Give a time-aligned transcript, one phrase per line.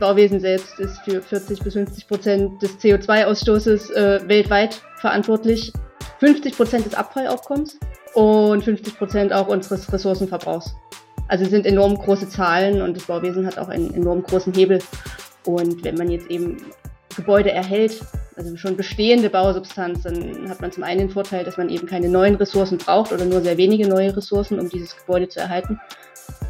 [0.00, 5.72] Bauwesen selbst ist für 40 bis 50 Prozent des CO2-Ausstoßes äh, weltweit verantwortlich,
[6.18, 7.78] 50 Prozent des Abfallaufkommens
[8.14, 10.74] und 50 Prozent auch unseres Ressourcenverbrauchs.
[11.28, 14.80] Also sind enorm große Zahlen und das Bauwesen hat auch einen enorm großen Hebel.
[15.44, 16.56] Und wenn man jetzt eben
[17.14, 18.00] Gebäude erhält,
[18.36, 22.08] also schon bestehende Bausubstanz, dann hat man zum einen den Vorteil, dass man eben keine
[22.08, 25.78] neuen Ressourcen braucht oder nur sehr wenige neue Ressourcen, um dieses Gebäude zu erhalten.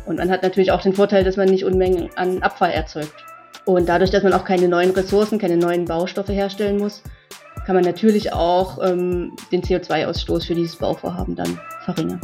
[0.06, 3.24] Und man hat natürlich auch den Vorteil, dass man nicht Unmengen an Abfall erzeugt.
[3.70, 7.04] Und dadurch, dass man auch keine neuen Ressourcen, keine neuen Baustoffe herstellen muss,
[7.64, 12.20] kann man natürlich auch ähm, den CO2-Ausstoß für dieses Bauvorhaben dann verringern.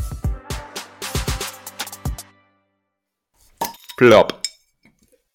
[3.97, 4.43] Plop.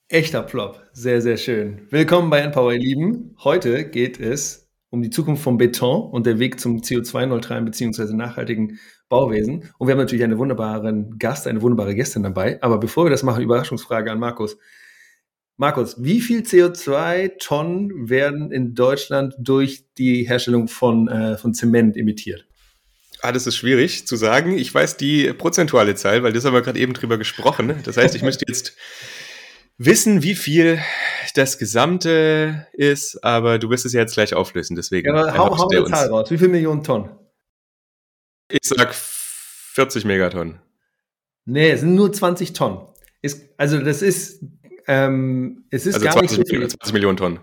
[0.10, 0.82] Echter Plop.
[0.92, 1.88] Sehr, sehr schön.
[1.92, 3.34] Willkommen bei Empower, ihr Lieben.
[3.42, 8.14] Heute geht es um die Zukunft vom Beton und der Weg zum CO2-neutralen bzw.
[8.14, 9.70] nachhaltigen Bauwesen.
[9.78, 12.62] Und wir haben natürlich einen wunderbaren Gast, eine wunderbare Gästin dabei.
[12.62, 14.58] Aber bevor wir das machen, Überraschungsfrage an Markus.
[15.62, 22.48] Markus, wie viel CO2-Tonnen werden in Deutschland durch die Herstellung von, äh, von Zement emittiert?
[23.22, 24.58] Ah, das ist schwierig zu sagen.
[24.58, 27.76] Ich weiß die prozentuale Zahl, weil das haben wir gerade eben drüber gesprochen.
[27.84, 28.76] Das heißt, ich müsste jetzt
[29.78, 30.80] wissen, wie viel
[31.36, 35.10] das Gesamte ist, aber du wirst es ja jetzt gleich auflösen, deswegen.
[35.10, 36.32] Ja, aber hau, hau eine Zahl raus.
[36.32, 37.12] Wie viele Millionen Tonnen?
[38.50, 40.60] Ich sag 40 Megatonnen.
[41.46, 42.88] Nee, es sind nur 20 Tonnen.
[43.22, 44.44] Ist, also das ist,
[44.88, 46.68] ähm, es ist also gar 20, nicht so viel.
[46.68, 47.40] 20 Millionen Tonnen.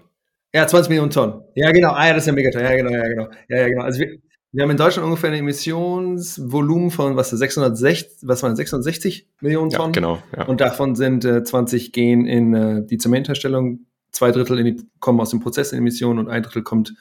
[0.54, 1.42] Ja, 20 Millionen Tonnen.
[1.54, 1.92] Ja, genau.
[1.92, 2.62] Ah, ja, das ist ja Megaton.
[2.62, 3.28] Ja, genau, ja, genau.
[3.48, 3.82] Ja, ja, genau.
[3.84, 4.18] Also wir,
[4.50, 9.92] wir haben in Deutschland ungefähr ein Emissionsvolumen von was 660, was waren 660 Millionen Tonnen.
[9.92, 10.22] Ja, genau.
[10.36, 10.46] Ja.
[10.46, 15.30] Und davon sind äh, 20 gehen in äh, die Zementherstellung, zwei Drittel die, kommen aus
[15.30, 16.94] den Prozessemissionen und ein Drittel kommt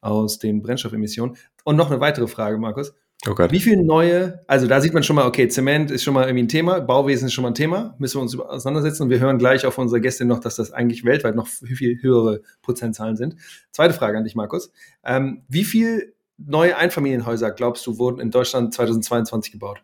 [0.00, 1.36] aus den Brennstoffemissionen.
[1.62, 2.94] Und noch eine weitere Frage, Markus.
[3.26, 3.50] Oh Gott.
[3.50, 6.44] Wie viele neue, also da sieht man schon mal, okay, Zement ist schon mal irgendwie
[6.44, 9.38] ein Thema, Bauwesen ist schon mal ein Thema, müssen wir uns auseinandersetzen und wir hören
[9.38, 13.34] gleich auf unsere Gäste noch, dass das eigentlich weltweit noch viel höhere Prozentzahlen sind.
[13.72, 14.72] Zweite Frage an dich, Markus.
[15.04, 19.82] Ähm, wie viel neue Einfamilienhäuser, glaubst du, wurden in Deutschland 2022 gebaut?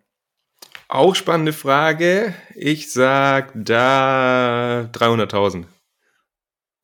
[0.86, 2.34] Auch spannende Frage.
[2.54, 5.64] Ich sag da 300.000.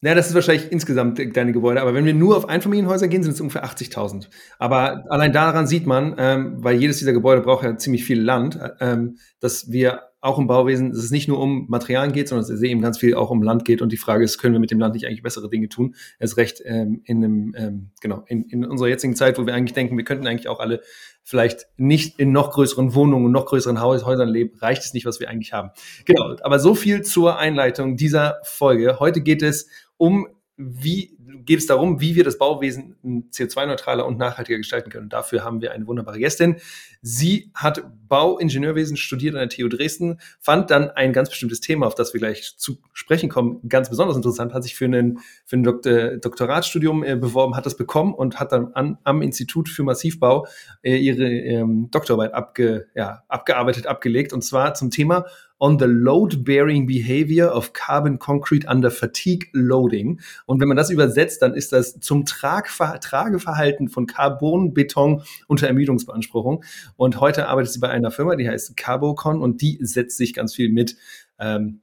[0.03, 1.83] Ja, das ist wahrscheinlich insgesamt deine Gebäude.
[1.83, 4.29] Aber wenn wir nur auf Einfamilienhäuser gehen, sind es ungefähr 80.000.
[4.59, 8.59] Aber allein daran sieht man, ähm, weil jedes dieser Gebäude braucht ja ziemlich viel Land,
[8.81, 12.55] ähm, dass wir auch im Bauwesen, dass es nicht nur um Materialien geht, sondern dass
[12.55, 13.81] es eben ganz viel auch um Land geht.
[13.81, 15.95] Und die Frage ist, können wir mit dem Land nicht eigentlich bessere Dinge tun?
[16.19, 19.73] Erst recht ähm, in einem, ähm, genau, in, in unserer jetzigen Zeit, wo wir eigentlich
[19.75, 20.81] denken, wir könnten eigentlich auch alle
[21.23, 25.21] vielleicht nicht in noch größeren Wohnungen und noch größeren Häusern leben, reicht es nicht, was
[25.21, 25.71] wir eigentlich haben.
[26.05, 28.99] Genau, aber so viel zur Einleitung dieser Folge.
[28.99, 29.69] Heute geht es
[30.01, 32.97] um wie geht es darum, wie wir das Bauwesen
[33.33, 35.09] CO2-neutraler und nachhaltiger gestalten können.
[35.09, 36.57] dafür haben wir eine wunderbare Gästin.
[37.01, 41.95] Sie hat Bauingenieurwesen studiert an der TU Dresden, fand dann ein ganz bestimmtes Thema, auf
[41.95, 45.63] das wir gleich zu sprechen kommen, ganz besonders interessant, hat sich für, einen, für ein
[45.63, 50.47] Doktor, Doktoratsstudium äh, beworben, hat das bekommen und hat dann an, am Institut für Massivbau
[50.83, 55.25] äh, ihre ähm, Doktorarbeit abge, ja, abgearbeitet, abgelegt, und zwar zum Thema
[55.61, 60.21] on the load-bearing behavior of carbon concrete under fatigue loading.
[60.47, 66.65] Und wenn man das übersetzt, dann ist das zum Tragver Trageverhalten von Carbonbeton unter Ermüdungsbeanspruchung.
[66.97, 70.55] Und heute arbeitet sie bei einer Firma, die heißt Carbocon und die setzt sich ganz
[70.55, 70.97] viel mit
[71.39, 71.81] ähm,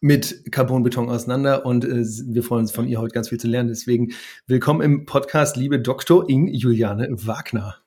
[0.00, 3.68] mit Carbonbeton auseinander und äh, wir freuen uns von ihr heute ganz viel zu lernen.
[3.68, 4.12] Deswegen
[4.46, 6.28] willkommen im Podcast, liebe Dr.
[6.28, 7.83] Ing Juliane Wagner.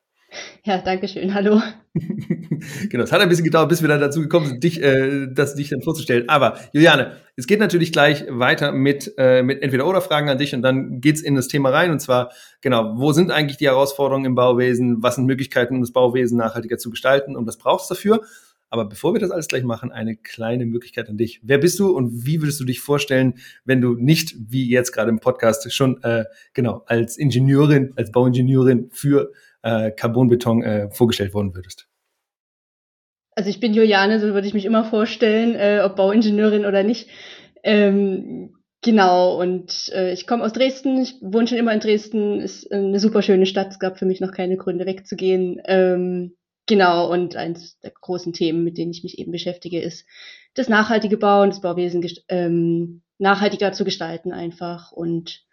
[0.63, 1.33] Ja, danke schön.
[1.33, 1.61] Hallo.
[2.89, 5.55] genau, es hat ein bisschen gedauert, bis wir dann dazu gekommen sind, dich, äh, das
[5.55, 6.27] dich dann vorzustellen.
[6.29, 10.99] Aber Juliane, es geht natürlich gleich weiter mit, äh, mit Entweder-Oder-Fragen an dich und dann
[10.99, 11.91] geht's in das Thema rein.
[11.91, 12.31] Und zwar,
[12.61, 15.01] genau, wo sind eigentlich die Herausforderungen im Bauwesen?
[15.01, 17.35] Was sind Möglichkeiten, um das Bauwesen nachhaltiger zu gestalten?
[17.35, 18.21] Und was brauchst du dafür?
[18.69, 21.39] Aber bevor wir das alles gleich machen, eine kleine Möglichkeit an dich.
[21.43, 25.09] Wer bist du und wie würdest du dich vorstellen, wenn du nicht, wie jetzt gerade
[25.09, 29.31] im Podcast, schon äh, genau als Ingenieurin, als Bauingenieurin für
[29.61, 31.87] äh, Carbonbeton äh, vorgestellt worden würdest?
[33.37, 37.07] Also ich bin Juliane, so würde ich mich immer vorstellen, äh, ob Bauingenieurin oder nicht.
[37.63, 42.71] Ähm, genau, und äh, ich komme aus Dresden, ich wohne schon immer in Dresden, ist
[42.71, 45.61] eine super schöne Stadt, es gab für mich noch keine Gründe wegzugehen.
[45.65, 50.07] Ähm, genau, und eines der großen Themen, mit denen ich mich eben beschäftige, ist
[50.55, 55.45] das nachhaltige Bauen, das Bauwesen ähm, nachhaltiger zu gestalten einfach und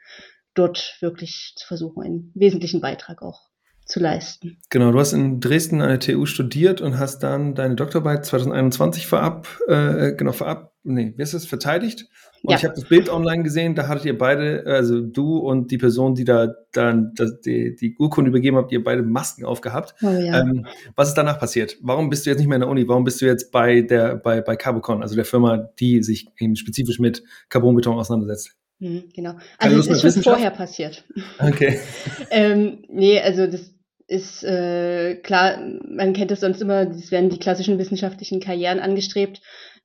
[0.54, 3.50] dort wirklich zu versuchen, einen wesentlichen Beitrag auch
[3.84, 4.58] zu leisten.
[4.70, 9.06] Genau, du hast in Dresden an der TU studiert und hast dann deine Doktorarbeit 2021
[9.06, 12.06] vorab, äh, genau, vorab, nee, wie ist das, verteidigt?
[12.42, 12.56] Und ja.
[12.58, 16.14] ich habe das Bild online gesehen, da hattet ihr beide, also du und die Person,
[16.14, 19.94] die da dann das, die, die Urkunde übergeben habt, ihr beide Masken aufgehabt.
[20.02, 20.40] Oh, ja.
[20.40, 20.66] ähm,
[20.96, 21.76] was ist danach passiert?
[21.82, 22.88] Warum bist du jetzt nicht mehr in der Uni?
[22.88, 26.56] Warum bist du jetzt bei der, bei, bei Carbocon, also der Firma, die sich eben
[26.56, 28.56] spezifisch mit Carbonbeton auseinandersetzt?
[28.78, 29.34] Mhm, genau.
[29.58, 31.04] Also es ist schon vorher passiert.
[31.38, 31.80] Okay.
[32.30, 33.73] ähm, nee, also das
[34.06, 35.58] ist äh, klar,
[35.88, 39.40] man kennt das sonst immer, es werden die klassischen wissenschaftlichen Karrieren angestrebt.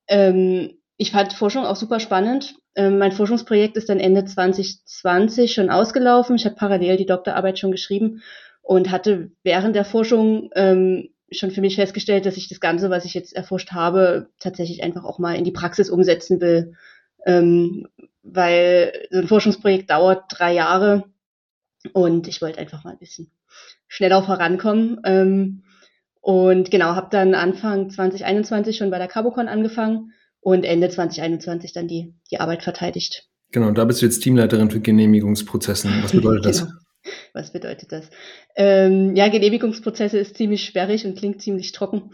[0.08, 2.56] Ähm, ich fand Forschung auch super spannend.
[2.74, 6.36] Ähm, mein Forschungsprojekt ist dann Ende 2020 schon ausgelaufen.
[6.36, 8.22] Ich habe parallel die Doktorarbeit schon geschrieben
[8.60, 13.04] und hatte während der Forschung ähm, schon für mich festgestellt, dass ich das Ganze, was
[13.04, 16.74] ich jetzt erforscht habe, tatsächlich einfach auch mal in die Praxis umsetzen will.
[17.24, 17.88] Ähm,
[18.22, 21.04] weil so ein Forschungsprojekt dauert drei Jahre
[21.92, 23.30] und ich wollte einfach mal ein bisschen
[23.90, 25.00] schneller vorankommen.
[25.04, 25.64] Ähm,
[26.22, 31.88] und genau, habe dann Anfang 2021 schon bei der Carbocon angefangen und Ende 2021 dann
[31.88, 33.28] die, die Arbeit verteidigt.
[33.52, 36.02] Genau, da bist du jetzt Teamleiterin für Genehmigungsprozessen.
[36.02, 36.60] Was bedeutet das?
[36.60, 36.72] genau.
[37.32, 38.10] Was bedeutet das?
[38.54, 42.12] Ähm, ja, Genehmigungsprozesse ist ziemlich sperrig und klingt ziemlich trocken.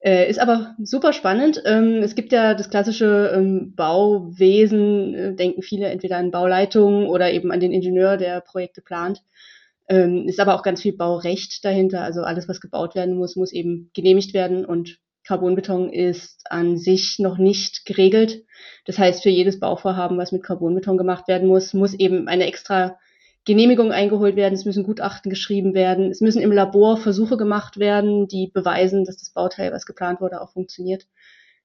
[0.00, 1.60] Äh, ist aber super spannend.
[1.66, 7.32] Ähm, es gibt ja das klassische ähm, Bauwesen, äh, denken viele entweder an Bauleitungen oder
[7.32, 9.22] eben an den Ingenieur, der Projekte plant.
[9.88, 12.02] Ähm, ist aber auch ganz viel Baurecht dahinter.
[12.02, 14.98] Also alles, was gebaut werden muss, muss eben genehmigt werden und
[15.28, 18.44] Carbonbeton ist an sich noch nicht geregelt.
[18.86, 22.98] Das heißt, für jedes Bauvorhaben, was mit Carbonbeton gemacht werden muss, muss eben eine extra
[23.44, 28.26] Genehmigung eingeholt werden, es müssen Gutachten geschrieben werden, es müssen im Labor Versuche gemacht werden,
[28.26, 31.06] die beweisen, dass das Bauteil, was geplant wurde, auch funktioniert.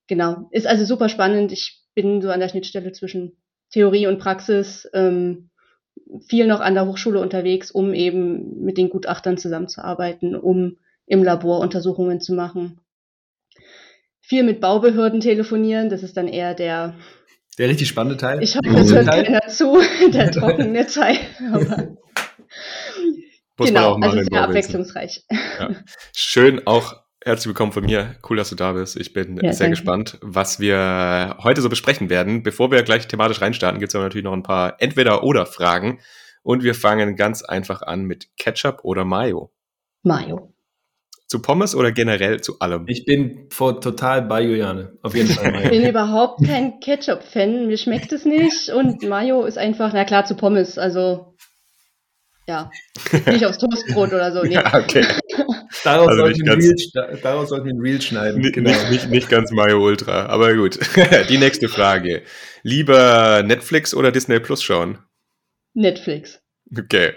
[0.08, 0.48] Genau.
[0.52, 1.52] Ist also super spannend.
[1.52, 3.38] Ich bin so an der Schnittstelle zwischen
[3.72, 5.50] Theorie und Praxis, ähm,
[6.28, 11.60] viel noch an der Hochschule unterwegs, um eben mit den Gutachtern zusammenzuarbeiten, um im Labor
[11.60, 12.80] Untersuchungen zu machen.
[14.22, 16.96] Viel mit Baubehörden telefonieren, das ist dann eher der
[17.58, 18.42] der richtig spannende Teil.
[18.42, 19.80] Ich hoffe, das hört keiner zu,
[20.12, 21.18] der trockene Teil.
[21.52, 21.96] Aber
[23.58, 25.24] genau, also sehr abwechslungsreich.
[25.60, 25.76] Ja.
[26.16, 28.16] Schön auch herzlich willkommen von mir.
[28.30, 28.98] Cool, dass du da bist.
[28.98, 29.72] Ich bin ja, sehr danke.
[29.72, 32.44] gespannt, was wir heute so besprechen werden.
[32.44, 36.00] Bevor wir gleich thematisch reinstarten, gibt es aber natürlich noch ein paar Entweder-Oder-Fragen.
[36.44, 39.52] Und wir fangen ganz einfach an mit Ketchup oder Mayo.
[40.04, 40.54] Mayo.
[41.28, 42.86] Zu Pommes oder generell zu allem?
[42.88, 44.98] Ich bin vor, total bei Juliane.
[45.02, 45.64] Auf jeden Fall.
[45.64, 47.68] ich bin überhaupt kein Ketchup-Fan.
[47.68, 48.70] Mir schmeckt es nicht.
[48.70, 50.78] Und Mayo ist einfach, na klar, zu Pommes.
[50.78, 51.33] Also,
[52.48, 52.70] ja.
[53.28, 54.44] Nicht aufs Toastbrot oder so.
[54.44, 54.56] Nee.
[54.56, 55.06] Ja, okay.
[55.84, 58.42] Daraus, also sollten ganz, Reel, daraus sollten wir ein Reel schneiden.
[58.42, 58.70] Nicht, genau.
[58.70, 60.26] nicht, nicht, nicht ganz Mayo Ultra.
[60.26, 60.80] Aber gut.
[61.30, 62.24] Die nächste Frage.
[62.62, 65.00] Lieber Netflix oder Disney Plus schauen?
[65.74, 66.42] Netflix.
[66.78, 67.14] Okay.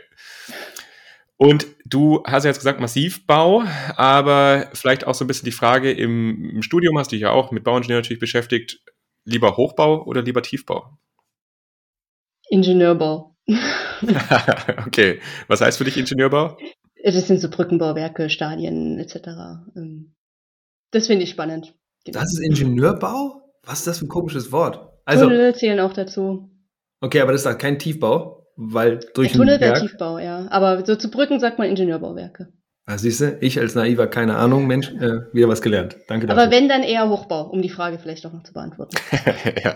[1.36, 3.64] Und du hast ja jetzt gesagt Massivbau,
[3.96, 7.30] aber vielleicht auch so ein bisschen die Frage im, im Studium hast du dich ja
[7.30, 8.80] auch mit Bauingenieur natürlich beschäftigt.
[9.24, 10.96] Lieber Hochbau oder lieber Tiefbau?
[12.48, 13.35] Ingenieurbau.
[14.86, 15.20] okay.
[15.48, 16.56] Was heißt für dich Ingenieurbau?
[17.02, 19.16] Das sind so Brückenbauwerke, Stadien etc.
[19.76, 20.14] Ähm,
[20.90, 21.74] das finde ich spannend.
[22.04, 22.20] Genau.
[22.20, 23.42] Das ist Ingenieurbau?
[23.62, 24.92] Was ist das für ein komisches Wort?
[25.04, 26.50] Also, Tunnel zählen auch dazu.
[27.00, 28.36] Okay, aber das ist kein Tiefbau?
[28.56, 30.46] weil durch der Tunnel wäre Tiefbau, ja.
[30.50, 32.48] Aber so zu Brücken sagt man Ingenieurbauwerke.
[32.86, 35.96] Ah, siehst du, ich als Naiver, keine Ahnung, Mensch, äh, wieder was gelernt.
[36.08, 36.42] Danke dafür.
[36.42, 38.96] Aber wenn, dann eher Hochbau, um die Frage vielleicht auch noch zu beantworten.
[39.64, 39.74] ja.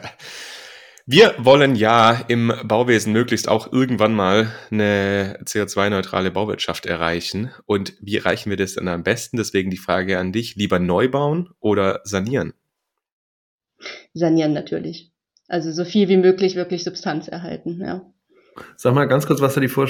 [1.12, 7.50] Wir wollen ja im Bauwesen möglichst auch irgendwann mal eine CO2-neutrale Bauwirtschaft erreichen.
[7.66, 9.36] Und wie erreichen wir das dann am besten?
[9.36, 12.52] Deswegen die Frage an dich, lieber neu bauen oder sanieren?
[14.14, 15.10] Sanieren natürlich.
[15.48, 18.08] Also so viel wie möglich wirklich Substanz erhalten, ja.
[18.76, 19.88] Sag mal ganz kurz, was da die Vor...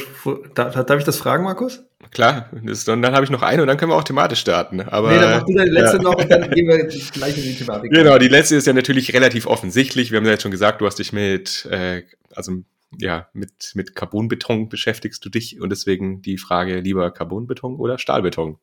[0.54, 1.84] Darf, darf ich das fragen, Markus?
[2.12, 4.80] Klar, das, und dann habe ich noch eine und dann können wir auch thematisch starten.
[4.80, 6.02] Aber, nee, dann mach du die letzte ja.
[6.02, 7.92] noch und dann gehen wir gleich in die Thematik.
[7.92, 10.10] Genau, die letzte ist ja natürlich relativ offensichtlich.
[10.10, 12.02] Wir haben ja jetzt schon gesagt, du hast dich mit, äh,
[12.34, 12.52] also
[12.98, 18.58] ja, mit, mit Carbonbeton beschäftigst du dich und deswegen die Frage lieber Carbonbeton oder Stahlbeton?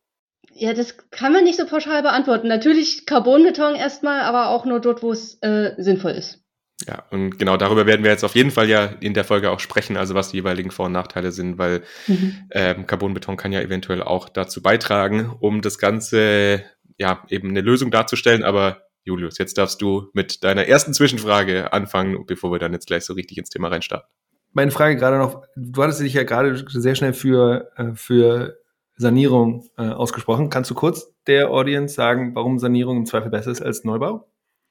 [0.53, 2.48] Ja, das kann man nicht so pauschal beantworten.
[2.48, 6.43] Natürlich Carbonbeton erstmal, aber auch nur dort, wo es äh, sinnvoll ist.
[6.86, 9.60] Ja, und genau darüber werden wir jetzt auf jeden Fall ja in der Folge auch
[9.60, 12.36] sprechen, also was die jeweiligen Vor- und Nachteile sind, weil mhm.
[12.51, 16.63] ähm, Carbonbeton kann ja eventuell auch dazu beitragen, um das Ganze
[17.00, 18.43] ja eben eine Lösung darzustellen.
[18.43, 23.05] Aber Julius, jetzt darfst du mit deiner ersten Zwischenfrage anfangen, bevor wir dann jetzt gleich
[23.05, 24.07] so richtig ins Thema reinstarten.
[24.53, 28.57] Meine Frage gerade noch, du hattest dich ja gerade sehr schnell für, äh, für
[28.98, 30.50] Sanierung äh, ausgesprochen.
[30.50, 34.27] Kannst du kurz der Audience sagen, warum Sanierung im Zweifel besser ist als Neubau?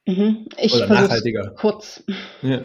[0.06, 0.46] Mhm.
[0.58, 2.04] Ich versuche kurz.
[2.42, 2.62] Ja.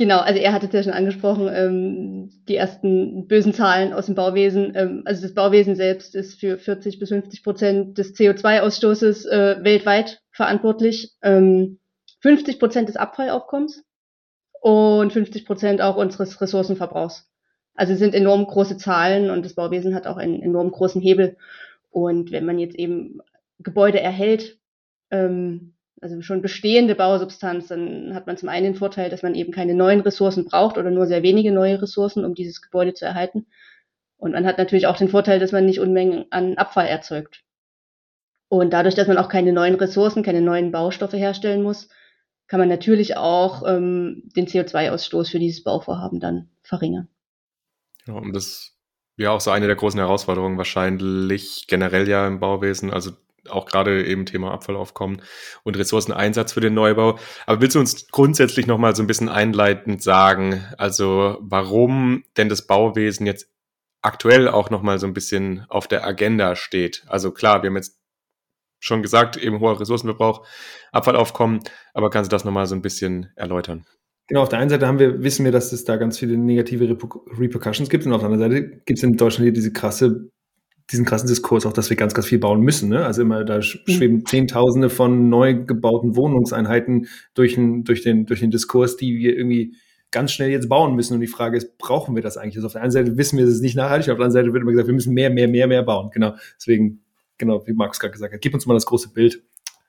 [0.00, 4.14] Genau, also er hatte es ja schon angesprochen, ähm, die ersten bösen Zahlen aus dem
[4.14, 4.72] Bauwesen.
[4.74, 10.22] Ähm, also das Bauwesen selbst ist für 40 bis 50 Prozent des CO2-Ausstoßes äh, weltweit
[10.30, 11.80] verantwortlich, ähm,
[12.20, 13.84] 50 Prozent des Abfallaufkommens
[14.62, 17.30] und 50 Prozent auch unseres Ressourcenverbrauchs.
[17.74, 21.36] Also sind enorm große Zahlen und das Bauwesen hat auch einen enorm großen Hebel.
[21.90, 23.20] Und wenn man jetzt eben
[23.58, 24.58] Gebäude erhält,
[25.10, 29.52] ähm, also schon bestehende Bausubstanz, dann hat man zum einen den Vorteil, dass man eben
[29.52, 33.46] keine neuen Ressourcen braucht oder nur sehr wenige neue Ressourcen, um dieses Gebäude zu erhalten.
[34.16, 37.42] Und man hat natürlich auch den Vorteil, dass man nicht Unmengen an Abfall erzeugt.
[38.48, 41.88] Und dadurch, dass man auch keine neuen Ressourcen, keine neuen Baustoffe herstellen muss,
[42.48, 47.08] kann man natürlich auch ähm, den CO2-Ausstoß für dieses Bauvorhaben dann verringern.
[48.06, 48.76] Ja, und das
[49.16, 53.12] ja auch so eine der großen Herausforderungen wahrscheinlich generell ja im Bauwesen, also
[53.50, 55.22] auch gerade eben Thema Abfallaufkommen
[55.62, 57.18] und Ressourceneinsatz für den Neubau.
[57.46, 62.66] Aber willst du uns grundsätzlich nochmal so ein bisschen einleitend sagen, also warum denn das
[62.66, 63.48] Bauwesen jetzt
[64.02, 67.04] aktuell auch nochmal so ein bisschen auf der Agenda steht?
[67.06, 67.98] Also klar, wir haben jetzt
[68.78, 70.46] schon gesagt, eben hoher Ressourcenverbrauch,
[70.92, 71.60] Abfallaufkommen,
[71.92, 73.84] aber kannst du das nochmal so ein bisschen erläutern?
[74.30, 76.96] Genau, auf der einen Seite haben wir, wissen wir, dass es da ganz viele negative
[77.36, 80.30] Repercussions gibt und auf der anderen Seite gibt es in Deutschland hier diese krasse,
[80.90, 82.88] diesen krassen Diskurs auch, dass wir ganz, ganz viel bauen müssen.
[82.88, 83.04] Ne?
[83.04, 83.62] Also immer, da mhm.
[83.62, 89.36] schweben Zehntausende von neu gebauten Wohnungseinheiten durch den, durch, den, durch den Diskurs, die wir
[89.36, 89.74] irgendwie
[90.10, 91.14] ganz schnell jetzt bauen müssen.
[91.14, 92.56] Und die Frage ist, brauchen wir das eigentlich?
[92.56, 94.52] Also auf der einen Seite wissen wir, es ist nicht nachhaltig, auf der anderen Seite
[94.52, 96.10] wird immer gesagt, wir müssen mehr, mehr, mehr, mehr bauen.
[96.12, 96.34] Genau.
[96.56, 97.02] Deswegen,
[97.38, 99.42] genau, wie Max gerade gesagt hat, gib uns mal das große Bild,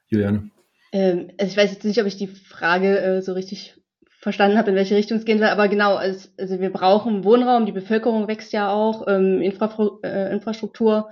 [0.08, 0.52] Juliane.
[0.92, 3.76] Ähm, also ich weiß jetzt nicht, ob ich die Frage äh, so richtig
[4.22, 5.48] verstanden habe, in welche Richtung es gehen soll.
[5.48, 10.32] Aber genau, also, also wir brauchen Wohnraum, die Bevölkerung wächst ja auch, ähm, Infra äh,
[10.32, 11.10] Infrastruktur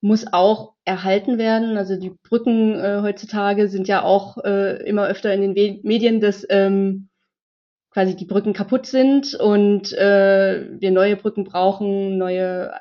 [0.00, 1.76] muss auch erhalten werden.
[1.76, 6.20] Also die Brücken äh, heutzutage sind ja auch äh, immer öfter in den We Medien,
[6.20, 7.08] dass ähm,
[7.90, 12.72] quasi die Brücken kaputt sind und äh, wir neue Brücken brauchen, neue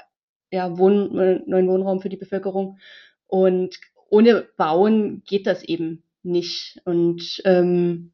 [0.51, 2.77] ja, Wohn neuen Wohnraum für die Bevölkerung.
[3.25, 3.77] Und
[4.09, 6.81] ohne Bauen geht das eben nicht.
[6.85, 8.11] Und ähm,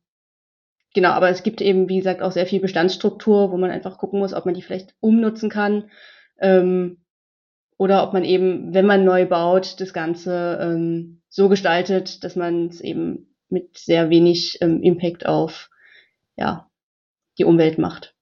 [0.93, 4.19] genau, aber es gibt eben, wie gesagt, auch sehr viel Bestandsstruktur, wo man einfach gucken
[4.19, 5.89] muss, ob man die vielleicht umnutzen kann.
[6.39, 6.97] Ähm,
[7.77, 12.67] oder ob man eben, wenn man neu baut, das Ganze ähm, so gestaltet, dass man
[12.67, 15.69] es eben mit sehr wenig ähm, Impact auf
[16.35, 16.69] ja,
[17.38, 18.13] die Umwelt macht.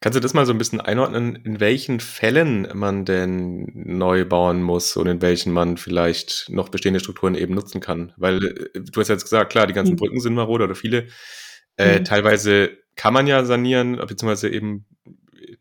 [0.00, 4.62] Kannst du das mal so ein bisschen einordnen, in welchen Fällen man denn neu bauen
[4.62, 8.12] muss und in welchen man vielleicht noch bestehende Strukturen eben nutzen kann?
[8.16, 9.96] Weil äh, du hast jetzt gesagt, klar, die ganzen mhm.
[9.96, 11.08] Brücken sind marode oder viele.
[11.78, 12.04] Äh, mhm.
[12.04, 14.84] Teilweise kann man ja sanieren, beziehungsweise eben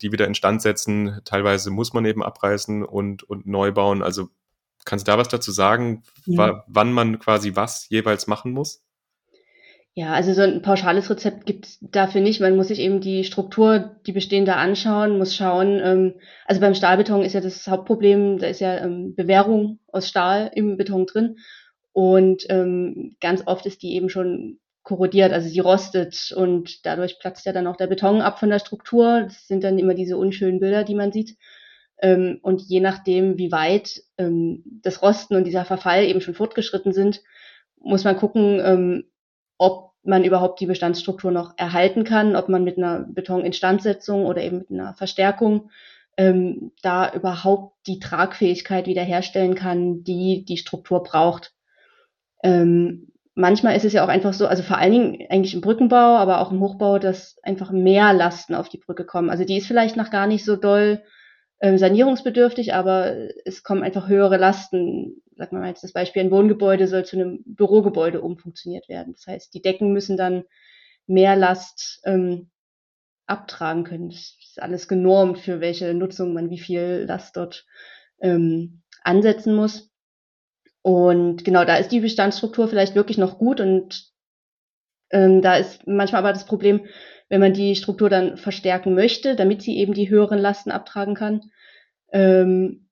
[0.01, 1.21] die wieder instand setzen.
[1.24, 4.03] Teilweise muss man eben abreißen und, und neu bauen.
[4.03, 4.29] Also
[4.83, 6.63] kannst du da was dazu sagen, ja.
[6.67, 8.83] wann man quasi was jeweils machen muss?
[9.93, 12.39] Ja, also so ein pauschales Rezept gibt es dafür nicht.
[12.39, 15.79] Man muss sich eben die Struktur, die bestehende anschauen, muss schauen.
[15.83, 16.13] Ähm,
[16.45, 20.77] also beim Stahlbeton ist ja das Hauptproblem, da ist ja ähm, Bewährung aus Stahl im
[20.77, 21.38] Beton drin.
[21.93, 27.46] Und ähm, ganz oft ist die eben schon korrodiert, also sie rostet und dadurch platzt
[27.46, 29.24] ja dann auch der Beton ab von der Struktur.
[29.24, 31.36] Das sind dann immer diese unschönen Bilder, die man sieht.
[32.01, 36.94] Ähm, und je nachdem, wie weit ähm, das Rosten und dieser Verfall eben schon fortgeschritten
[36.94, 37.22] sind,
[37.82, 39.03] muss man gucken, ähm,
[39.58, 44.60] ob man überhaupt die Bestandsstruktur noch erhalten kann, ob man mit einer Betoninstandsetzung oder eben
[44.60, 45.70] mit einer Verstärkung
[46.15, 51.53] ähm, da überhaupt die Tragfähigkeit wiederherstellen kann, die die Struktur braucht.
[52.41, 56.17] Ähm, manchmal ist es ja auch einfach so, also vor allen Dingen eigentlich im Brückenbau,
[56.17, 59.29] aber auch im Hochbau, dass einfach mehr Lasten auf die Brücke kommen.
[59.29, 61.03] Also die ist vielleicht noch gar nicht so doll
[61.60, 63.15] äh, sanierungsbedürftig, aber
[63.46, 65.22] es kommen einfach höhere Lasten.
[65.36, 69.13] Sagen wir mal jetzt das Beispiel, ein Wohngebäude soll zu einem Bürogebäude umfunktioniert werden.
[69.13, 70.44] Das heißt, die Decken müssen dann
[71.06, 72.50] mehr Last ähm,
[73.27, 74.10] abtragen können.
[74.10, 77.65] Das ist alles genormt, für welche Nutzung man wie viel Last dort
[78.20, 79.87] ähm, ansetzen muss.
[80.88, 84.06] Und genau, da ist die Bestandsstruktur vielleicht wirklich noch gut und
[85.12, 86.86] ähm, da ist manchmal aber das Problem,
[87.27, 91.51] wenn man die Struktur dann verstärken möchte, damit sie eben die höheren Lasten abtragen kann.
[92.13, 92.88] Ähm,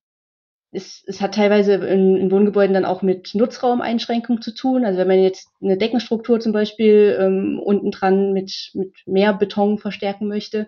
[0.72, 4.84] es, es hat teilweise in, in Wohngebäuden dann auch mit Nutzraumeinschränkung zu tun.
[4.84, 9.78] Also wenn man jetzt eine Deckenstruktur zum Beispiel ähm, unten dran mit, mit mehr Beton
[9.78, 10.68] verstärken möchte,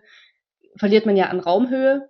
[0.78, 2.08] verliert man ja an Raumhöhe.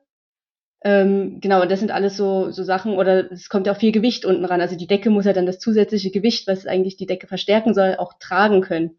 [0.83, 3.91] Ähm, genau, und das sind alles so, so Sachen, oder es kommt ja auch viel
[3.91, 4.61] Gewicht unten ran.
[4.61, 7.95] Also die Decke muss ja dann das zusätzliche Gewicht, was eigentlich die Decke verstärken soll,
[7.97, 8.97] auch tragen können.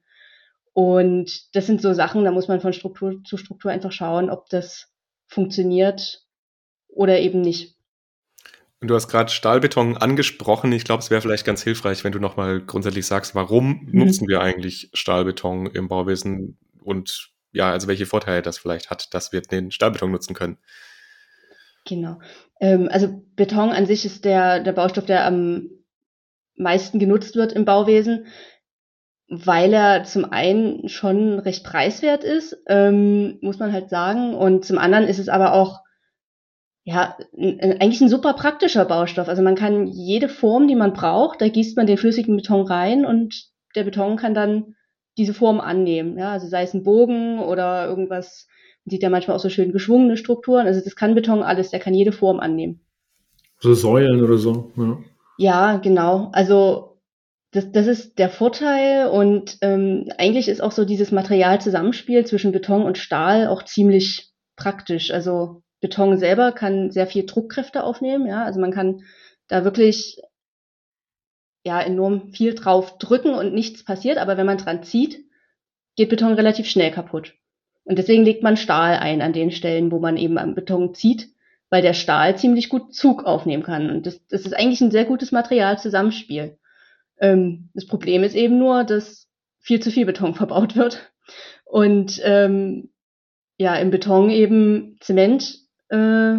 [0.72, 4.48] Und das sind so Sachen, da muss man von Struktur zu Struktur einfach schauen, ob
[4.48, 4.92] das
[5.26, 6.24] funktioniert
[6.88, 7.76] oder eben nicht.
[8.80, 10.70] Und du hast gerade Stahlbeton angesprochen.
[10.72, 14.04] Ich glaube, es wäre vielleicht ganz hilfreich, wenn du nochmal grundsätzlich sagst, warum mhm.
[14.04, 19.32] nutzen wir eigentlich Stahlbeton im Bauwesen und ja, also welche Vorteile das vielleicht hat, dass
[19.32, 20.58] wir den Stahlbeton nutzen können.
[21.88, 22.18] Genau.
[22.60, 25.70] Ähm, also Beton an sich ist der, der Baustoff, der am
[26.56, 28.26] meisten genutzt wird im Bauwesen,
[29.28, 34.78] weil er zum einen schon recht preiswert ist, ähm, muss man halt sagen, und zum
[34.78, 35.80] anderen ist es aber auch
[36.84, 39.28] ja, eigentlich ein super praktischer Baustoff.
[39.28, 43.04] Also man kann jede Form, die man braucht, da gießt man den flüssigen Beton rein
[43.04, 43.34] und
[43.74, 44.74] der Beton kann dann
[45.18, 46.16] diese Form annehmen.
[46.16, 48.46] Ja, also sei es ein Bogen oder irgendwas,
[48.88, 50.66] man sieht ja manchmal auch so schön geschwungene Strukturen.
[50.66, 52.80] Also das kann Beton alles, der kann jede Form annehmen.
[53.60, 54.98] So Säulen oder so, ja.
[55.36, 56.30] Ja, genau.
[56.32, 56.98] Also
[57.50, 62.82] das, das ist der Vorteil und ähm, eigentlich ist auch so dieses Materialzusammenspiel zwischen Beton
[62.82, 65.10] und Stahl auch ziemlich praktisch.
[65.10, 69.02] Also Beton selber kann sehr viel Druckkräfte aufnehmen, ja, also man kann
[69.48, 70.20] da wirklich
[71.64, 75.24] ja enorm viel drauf drücken und nichts passiert, aber wenn man dran zieht,
[75.96, 77.34] geht Beton relativ schnell kaputt.
[77.88, 81.30] Und deswegen legt man Stahl ein an den Stellen, wo man eben am Beton zieht,
[81.70, 83.88] weil der Stahl ziemlich gut Zug aufnehmen kann.
[83.88, 86.58] Und das, das ist eigentlich ein sehr gutes Materialzusammenspiel.
[87.18, 89.26] Ähm, das Problem ist eben nur, dass
[89.58, 91.10] viel zu viel Beton verbaut wird
[91.64, 92.90] und ähm,
[93.56, 96.36] ja im Beton eben Zement äh,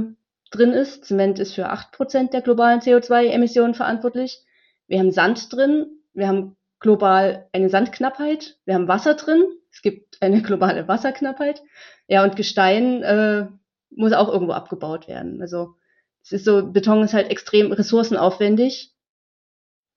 [0.52, 1.06] drin ist.
[1.06, 4.46] Zement ist für acht Prozent der globalen CO2-Emissionen verantwortlich.
[4.86, 10.09] Wir haben Sand drin, wir haben global eine Sandknappheit, wir haben Wasser drin, es gibt
[10.22, 11.62] eine globale Wasserknappheit.
[12.08, 13.48] Ja, und Gestein äh,
[13.90, 15.42] muss auch irgendwo abgebaut werden.
[15.42, 15.76] Also
[16.24, 18.94] es ist so, Beton ist halt extrem ressourcenaufwendig,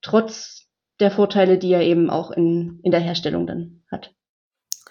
[0.03, 0.69] trotz
[1.01, 4.15] der Vorteile, die er eben auch in, in der Herstellung dann hat.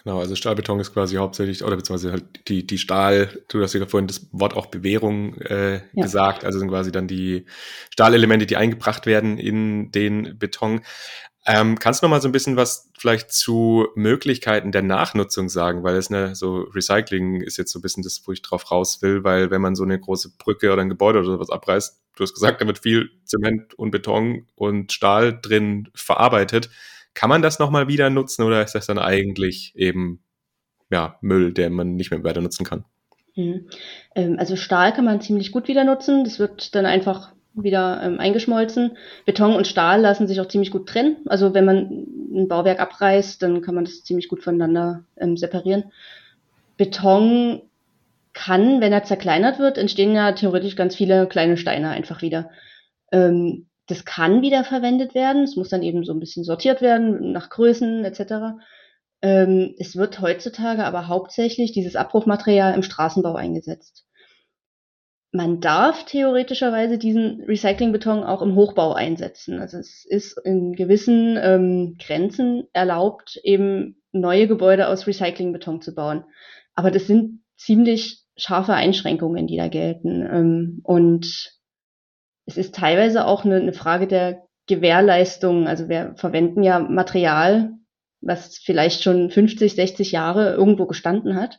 [0.03, 3.85] Genau, also Stahlbeton ist quasi hauptsächlich, oder beziehungsweise halt die, die Stahl, du hast ja
[3.85, 5.81] vorhin das Wort auch Bewährung äh, ja.
[5.93, 7.45] gesagt, also sind quasi dann die
[7.91, 10.81] Stahlelemente, die eingebracht werden in den Beton.
[11.45, 15.83] Ähm, kannst du noch mal so ein bisschen was vielleicht zu Möglichkeiten der Nachnutzung sagen?
[15.83, 19.01] Weil es ne, so Recycling ist jetzt so ein bisschen das, wo ich drauf raus
[19.01, 22.23] will, weil wenn man so eine große Brücke oder ein Gebäude oder sowas abreißt, du
[22.23, 26.69] hast gesagt, da wird viel Zement und Beton und Stahl drin verarbeitet
[27.13, 30.23] kann man das nochmal wieder nutzen oder ist das dann eigentlich eben
[30.89, 32.85] ja, Müll, der man nicht mehr weiter nutzen kann?
[33.35, 33.67] Mhm.
[34.15, 36.23] Ähm, also Stahl kann man ziemlich gut wieder nutzen.
[36.23, 38.97] Das wird dann einfach wieder ähm, eingeschmolzen.
[39.25, 41.17] Beton und Stahl lassen sich auch ziemlich gut trennen.
[41.27, 45.91] Also wenn man ein Bauwerk abreißt, dann kann man das ziemlich gut voneinander ähm, separieren.
[46.77, 47.61] Beton
[48.33, 52.49] kann, wenn er zerkleinert wird, entstehen ja theoretisch ganz viele kleine Steine einfach wieder.
[53.11, 55.43] Ähm, das kann wieder verwendet werden.
[55.43, 58.57] Es muss dann eben so ein bisschen sortiert werden nach Größen etc.
[59.21, 64.05] Ähm, es wird heutzutage aber hauptsächlich dieses Abbruchmaterial im Straßenbau eingesetzt.
[65.33, 69.59] Man darf theoretischerweise diesen Recyclingbeton auch im Hochbau einsetzen.
[69.59, 76.23] Also es ist in gewissen ähm, Grenzen erlaubt, eben neue Gebäude aus Recyclingbeton zu bauen.
[76.75, 80.21] Aber das sind ziemlich scharfe Einschränkungen, die da gelten.
[80.21, 81.60] Ähm, und
[82.45, 85.67] es ist teilweise auch eine, eine Frage der Gewährleistung.
[85.67, 87.73] Also wir verwenden ja Material,
[88.21, 91.57] was vielleicht schon 50, 60 Jahre irgendwo gestanden hat.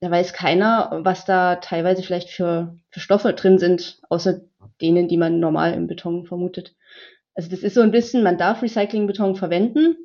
[0.00, 4.42] Da weiß keiner, was da teilweise vielleicht für, für Stoffe drin sind, außer
[4.80, 6.76] denen, die man normal im Beton vermutet.
[7.34, 9.96] Also das ist so ein bisschen, man darf Recyclingbeton verwenden,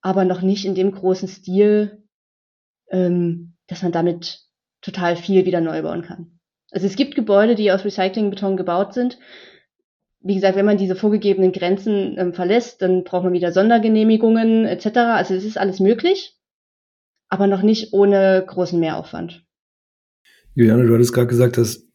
[0.00, 2.04] aber noch nicht in dem großen Stil,
[2.90, 4.40] ähm, dass man damit
[4.80, 6.37] total viel wieder neu bauen kann.
[6.70, 9.18] Also es gibt Gebäude, die aus Recyclingbeton gebaut sind.
[10.20, 14.86] Wie gesagt, wenn man diese vorgegebenen Grenzen ähm, verlässt, dann braucht man wieder Sondergenehmigungen etc.
[14.96, 16.36] Also es ist alles möglich,
[17.28, 19.44] aber noch nicht ohne großen Mehraufwand.
[20.54, 21.86] Juliane, du hattest gerade gesagt, dass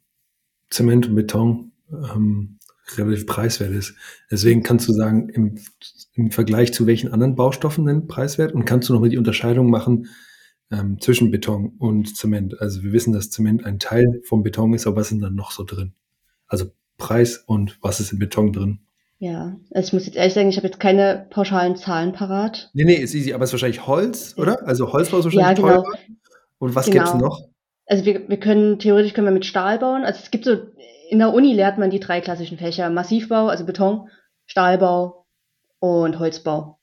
[0.70, 2.60] Zement und Beton ähm,
[2.98, 3.96] relativ preiswert ist.
[4.32, 5.60] Deswegen kannst du sagen, im,
[6.14, 8.54] im Vergleich zu welchen anderen Baustoffen denn preiswert?
[8.54, 10.08] Und kannst du nochmal die Unterscheidung machen,
[10.72, 12.60] ähm, zwischen Beton und Zement.
[12.60, 15.52] Also wir wissen, dass Zement ein Teil vom Beton ist, aber was sind dann noch
[15.52, 15.94] so drin?
[16.48, 16.66] Also
[16.98, 18.80] Preis und was ist im Beton drin?
[19.20, 22.70] Ja, also ich muss jetzt ehrlich sagen, ich habe jetzt keine pauschalen Zahlen parat.
[22.74, 24.68] Nee, nee, ist easy, aber es ist wahrscheinlich Holz, oder?
[24.68, 25.82] Also Holzbau ist wahrscheinlich ja, genau.
[25.84, 25.98] teurer.
[26.60, 27.04] Und was genau.
[27.04, 27.42] gibt es noch?
[27.86, 30.04] Also wir, wir können, theoretisch können wir mit Stahl bauen.
[30.04, 30.58] Also es gibt so,
[31.10, 32.90] in der Uni lernt man die drei klassischen Fächer.
[32.90, 34.10] Massivbau, also Beton,
[34.46, 35.26] Stahlbau
[35.80, 36.80] und Holzbau.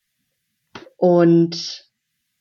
[0.97, 1.90] Und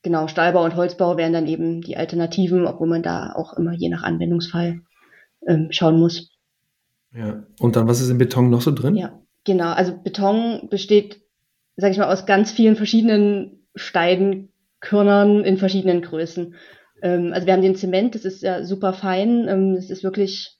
[0.02, 3.88] genau, Stahlbau und Holzbau wären dann eben die Alternativen, obwohl man da auch immer je
[3.88, 4.80] nach Anwendungsfall
[5.46, 6.30] ähm, schauen muss.
[7.12, 8.94] Ja, und dann, was ist im Beton noch so drin?
[8.94, 9.72] Ja, genau.
[9.72, 11.20] Also Beton besteht,
[11.76, 16.54] sag ich mal, aus ganz vielen verschiedenen Steinkörnern in verschiedenen Größen.
[17.02, 19.48] Ähm, also wir haben den Zement, das ist ja super fein.
[19.48, 20.56] Ähm, das ist wirklich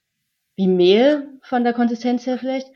[0.55, 2.67] wie Mehl von der Konsistenz her vielleicht.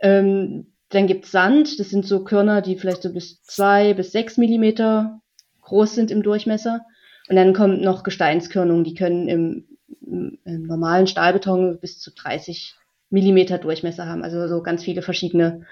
[0.00, 4.36] Ähm, dann gibt's Sand, das sind so Körner, die vielleicht so bis zwei bis sechs
[4.36, 5.20] Millimeter
[5.64, 6.84] groß sind im Durchmesser.
[7.28, 9.64] Und dann kommt noch Gesteinskörnung, die können im,
[10.00, 12.74] im normalen Stahlbeton bis zu 30
[13.10, 14.22] Millimeter Durchmesser haben.
[14.22, 15.66] Also so ganz viele verschiedene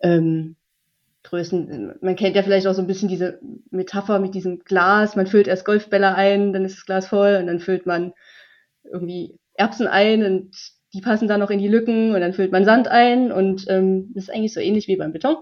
[0.00, 0.56] ähm,
[1.24, 1.94] Größen.
[2.00, 5.16] Man kennt ja vielleicht auch so ein bisschen diese Metapher mit diesem Glas.
[5.16, 8.12] Man füllt erst Golfbälle ein, dann ist das Glas voll und dann füllt man
[8.84, 10.54] irgendwie Erbsen ein und
[10.92, 14.12] die passen dann noch in die Lücken und dann füllt man Sand ein und ähm,
[14.14, 15.36] das ist eigentlich so ähnlich wie beim Beton.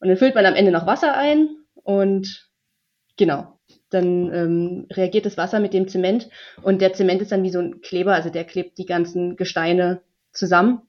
[0.00, 2.47] Und dann füllt man am Ende noch Wasser ein und
[3.18, 3.58] genau,
[3.90, 6.30] dann ähm, reagiert das Wasser mit dem Zement
[6.62, 10.00] und der Zement ist dann wie so ein Kleber, also der klebt die ganzen Gesteine
[10.32, 10.80] zusammen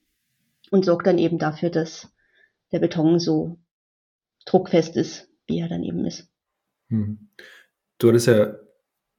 [0.71, 2.09] und sorgt dann eben dafür, dass
[2.71, 3.57] der Beton so
[4.45, 6.29] druckfest ist, wie er dann eben ist.
[6.87, 7.29] Hm.
[7.97, 8.55] Du hattest ja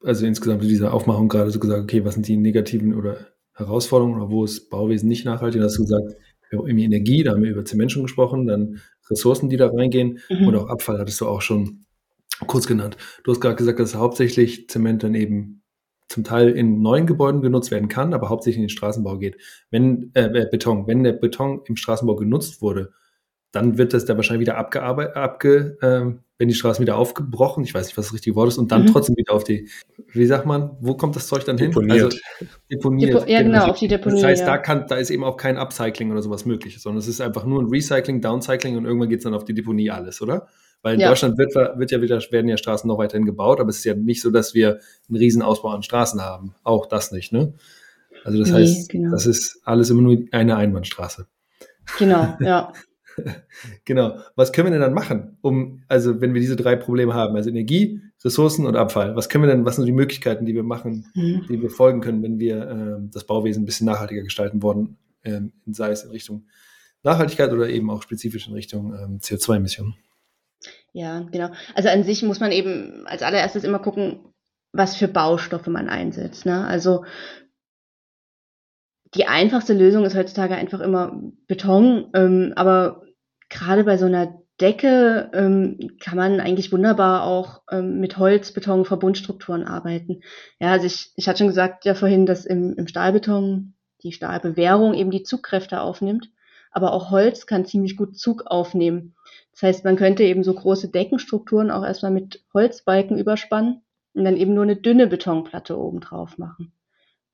[0.03, 4.17] also insgesamt in dieser Aufmachung gerade so gesagt, okay, was sind die negativen oder Herausforderungen
[4.17, 5.61] oder wo ist Bauwesen nicht nachhaltig?
[5.61, 6.17] Da hast du gesagt,
[6.49, 9.69] wir haben irgendwie Energie, da haben wir über Zement schon gesprochen, dann Ressourcen, die da
[9.69, 10.49] reingehen mhm.
[10.49, 11.85] und auch Abfall hattest du auch schon
[12.47, 12.97] kurz genannt.
[13.25, 15.63] Du hast gerade gesagt, dass hauptsächlich Zement dann eben
[16.09, 19.37] zum Teil in neuen Gebäuden genutzt werden kann, aber hauptsächlich in den Straßenbau geht.
[19.71, 22.93] Wenn äh, äh Beton, wenn der Beton im Straßenbau genutzt wurde,
[23.53, 27.75] dann wird das da wahrscheinlich wieder abgearbeitet, abge, äh, wenn die Straßen wieder aufgebrochen, ich
[27.75, 28.87] weiß nicht, was das richtige Wort ist, und dann mhm.
[28.87, 29.69] trotzdem wieder auf die,
[30.13, 31.99] wie sagt man, wo kommt das Zeug dann deponiert.
[31.99, 32.05] hin?
[32.05, 32.19] Also,
[32.71, 33.15] deponiert.
[33.15, 34.21] Depo ja, genau, auf die Deponie.
[34.21, 34.47] Das heißt, ja.
[34.47, 37.45] da, kann, da ist eben auch kein Upcycling oder sowas möglich, sondern es ist einfach
[37.45, 40.49] nur ein Recycling, Downcycling und irgendwann geht es dann auf die Deponie alles, oder?
[40.83, 41.09] Weil in ja.
[41.09, 43.95] Deutschland wird, wird, ja wieder, werden ja Straßen noch weiterhin gebaut, aber es ist ja
[43.95, 46.55] nicht so, dass wir einen Riesenausbau an Straßen haben.
[46.63, 47.53] Auch das nicht, ne?
[48.25, 49.13] Also das nee, heißt, genau.
[49.13, 51.27] das ist alles immer nur eine Einbahnstraße.
[51.99, 52.73] Genau, ja.
[53.85, 54.19] genau.
[54.37, 57.51] Was können wir denn dann machen, um, also wenn wir diese drei Probleme haben, also
[57.51, 61.07] Energie, Ressourcen und Abfall, was können wir denn, was sind die Möglichkeiten, die wir machen,
[61.15, 61.47] mhm.
[61.49, 65.41] die wir folgen können, wenn wir äh, das Bauwesen ein bisschen nachhaltiger gestalten wollen, äh,
[65.67, 66.47] sei es in Richtung
[67.03, 69.95] Nachhaltigkeit oder eben auch spezifisch in Richtung ähm, CO2-Emissionen?
[70.93, 71.51] Ja, genau.
[71.75, 74.21] Also an sich muss man eben als allererstes immer gucken,
[74.73, 76.47] was für Baustoffe man einsetzt.
[76.47, 76.65] Ne?
[76.67, 77.05] Also
[79.15, 83.03] die einfachste Lösung ist heutzutage einfach immer Beton, ähm, aber
[83.49, 88.85] gerade bei so einer Decke ähm, kann man eigentlich wunderbar auch ähm, mit Holz, Beton,
[88.85, 90.21] Verbundstrukturen arbeiten.
[90.61, 94.95] Ja, also ich, ich hatte schon gesagt ja vorhin, dass im, im Stahlbeton die Stahlbewährung
[94.95, 96.31] eben die Zugkräfte aufnimmt,
[96.71, 99.15] aber auch Holz kann ziemlich gut Zug aufnehmen.
[99.61, 103.83] Das heißt, man könnte eben so große Deckenstrukturen auch erstmal mit Holzbalken überspannen
[104.15, 106.73] und dann eben nur eine dünne Betonplatte oben drauf machen.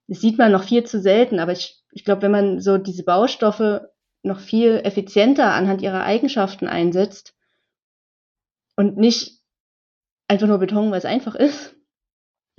[0.08, 3.04] Das sieht man noch viel zu selten, aber ich, ich glaube, wenn man so diese
[3.04, 3.82] Baustoffe
[4.24, 7.34] noch viel effizienter anhand ihrer Eigenschaften einsetzt
[8.74, 9.40] und nicht
[10.26, 11.76] einfach nur Beton, weil es einfach ist,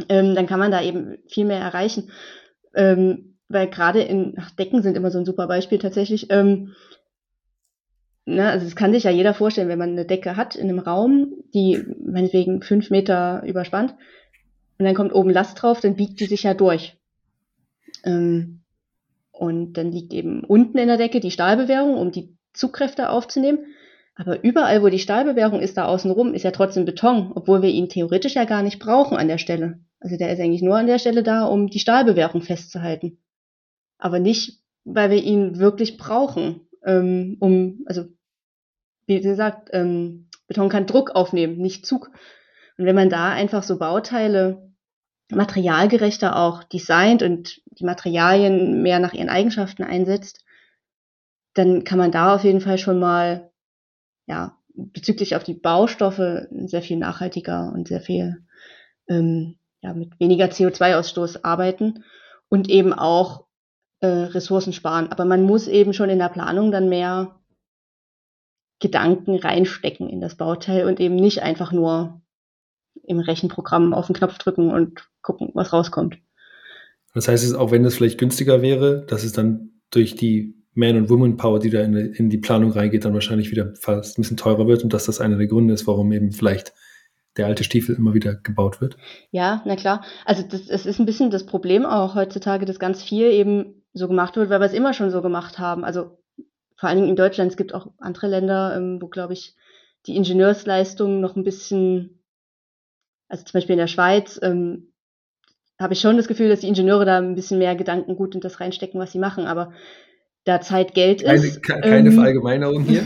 [0.08, 2.12] ähm, dann kann man da eben viel mehr erreichen.
[2.74, 6.32] Ähm, weil gerade in ach, Decken sind immer so ein super Beispiel tatsächlich.
[6.32, 6.74] Ähm,
[8.30, 10.80] na, also es kann sich ja jeder vorstellen, wenn man eine Decke hat in einem
[10.80, 13.96] Raum, die meinetwegen fünf Meter überspannt,
[14.78, 16.98] und dann kommt oben Last drauf, dann biegt die sich ja durch.
[18.04, 18.64] Ähm,
[19.32, 23.60] und dann liegt eben unten in der Decke die Stahlbewährung, um die Zugkräfte aufzunehmen.
[24.14, 27.88] Aber überall, wo die Stahlbewährung ist, da außenrum, ist ja trotzdem Beton, obwohl wir ihn
[27.88, 29.80] theoretisch ja gar nicht brauchen an der Stelle.
[30.02, 33.20] Also der ist eigentlich nur an der Stelle da, um die Stahlbewährung festzuhalten.
[33.98, 38.06] Aber nicht, weil wir ihn wirklich brauchen, ähm, um, also
[39.08, 42.12] wie gesagt, ähm, Beton kann Druck aufnehmen, nicht Zug.
[42.78, 44.72] Und wenn man da einfach so Bauteile
[45.30, 50.44] materialgerechter auch designt und die Materialien mehr nach ihren Eigenschaften einsetzt,
[51.54, 53.52] dann kann man da auf jeden Fall schon mal,
[54.28, 58.46] ja, bezüglich auf die Baustoffe sehr viel nachhaltiger und sehr viel,
[59.08, 62.04] ähm, ja, mit weniger CO2-Ausstoß arbeiten
[62.48, 63.46] und eben auch
[64.02, 65.12] äh, Ressourcen sparen.
[65.12, 67.37] Aber man muss eben schon in der Planung dann mehr
[68.80, 72.22] Gedanken reinstecken in das Bauteil und eben nicht einfach nur
[73.04, 76.18] im Rechenprogramm auf den Knopf drücken und gucken, was rauskommt.
[77.14, 81.10] Das heißt, auch wenn es vielleicht günstiger wäre, dass es dann durch die Man- und
[81.10, 84.68] Woman-Power, die da in, in, die Planung reingeht, dann wahrscheinlich wieder fast ein bisschen teurer
[84.68, 86.74] wird und dass das einer der Gründe ist, warum eben vielleicht
[87.38, 88.98] der alte Stiefel immer wieder gebaut wird.
[89.32, 90.04] Ja, na klar.
[90.26, 94.08] Also das, es ist ein bisschen das Problem auch heutzutage, dass ganz viel eben so
[94.08, 95.84] gemacht wird, weil wir es immer schon so gemacht haben.
[95.84, 96.20] Also
[96.78, 99.56] vor allen Dingen in Deutschland, es gibt auch andere Länder, ähm, wo, glaube ich,
[100.06, 102.18] die Ingenieursleistung noch ein bisschen
[103.30, 104.94] also zum Beispiel in der Schweiz, ähm,
[105.80, 108.42] habe ich schon das Gefühl, dass die Ingenieure da ein bisschen mehr Gedanken gut in
[108.42, 109.46] das reinstecken, was sie machen.
[109.46, 109.74] Aber
[110.44, 111.62] da Zeit Geld ist.
[111.62, 113.04] Keine, keine ähm, Verallgemeinerung hier.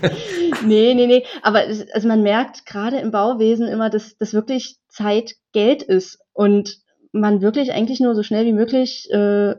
[0.64, 1.24] nee, nee, nee.
[1.42, 6.20] Aber es, also man merkt gerade im Bauwesen immer, dass das wirklich Zeit Geld ist
[6.32, 6.78] und
[7.10, 9.54] man wirklich eigentlich nur so schnell wie möglich äh,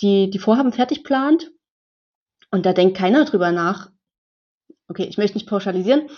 [0.00, 1.50] die, die Vorhaben fertig plant.
[2.50, 3.90] Und da denkt keiner drüber nach.
[4.88, 6.08] Okay, ich möchte nicht pauschalisieren,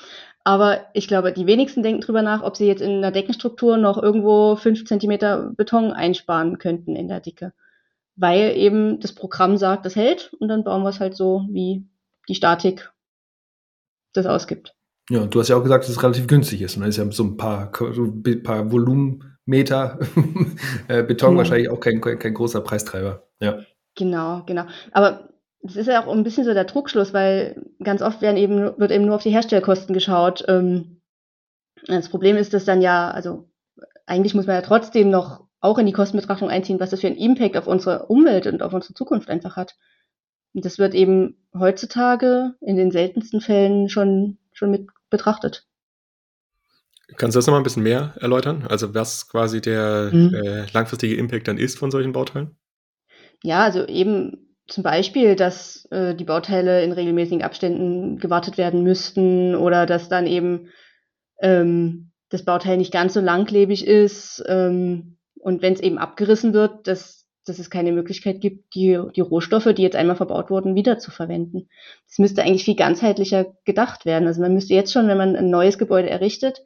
[0.44, 4.02] Aber ich glaube, die wenigsten denken drüber nach, ob sie jetzt in einer Deckenstruktur noch
[4.02, 7.52] irgendwo fünf Zentimeter Beton einsparen könnten in der Dicke.
[8.16, 11.86] Weil eben das Programm sagt, das hält und dann bauen wir es halt so, wie
[12.28, 12.92] die Statik
[14.12, 14.74] das ausgibt.
[15.10, 16.76] Ja, du hast ja auch gesagt, dass es relativ günstig ist.
[16.76, 19.98] Und dann ist ja so ein paar, so ein paar Volumenmeter
[20.88, 21.38] äh, Beton genau.
[21.38, 23.26] wahrscheinlich auch kein, kein, kein großer Preistreiber.
[23.40, 23.60] Ja.
[23.94, 24.64] Genau, genau.
[24.92, 25.28] Aber
[25.62, 28.90] das ist ja auch ein bisschen so der Druckschluss, weil ganz oft werden eben, wird
[28.90, 30.44] eben nur auf die Herstellkosten geschaut.
[30.48, 31.00] Ähm,
[31.86, 33.48] das Problem ist, dass dann ja, also
[34.06, 37.16] eigentlich muss man ja trotzdem noch auch in die Kostenbetrachtung einziehen, was das für einen
[37.16, 39.76] Impact auf unsere Umwelt und auf unsere Zukunft einfach hat.
[40.54, 45.66] Und das wird eben heutzutage in den seltensten Fällen schon, schon mit betrachtet.
[47.16, 48.66] Kannst du das nochmal ein bisschen mehr erläutern?
[48.68, 50.34] Also was quasi der mhm.
[50.34, 52.56] äh, langfristige Impact dann ist von solchen Bauteilen?
[53.42, 59.54] Ja, also eben zum Beispiel, dass äh, die Bauteile in regelmäßigen Abständen gewartet werden müssten
[59.54, 60.68] oder dass dann eben
[61.40, 66.86] ähm, das Bauteil nicht ganz so langlebig ist ähm, und wenn es eben abgerissen wird,
[66.86, 70.98] dass, dass es keine Möglichkeit gibt, die, die Rohstoffe, die jetzt einmal verbaut wurden, wieder
[70.98, 71.68] zu verwenden.
[72.06, 74.28] Das müsste eigentlich viel ganzheitlicher gedacht werden.
[74.28, 76.62] Also man müsste jetzt schon, wenn man ein neues Gebäude errichtet,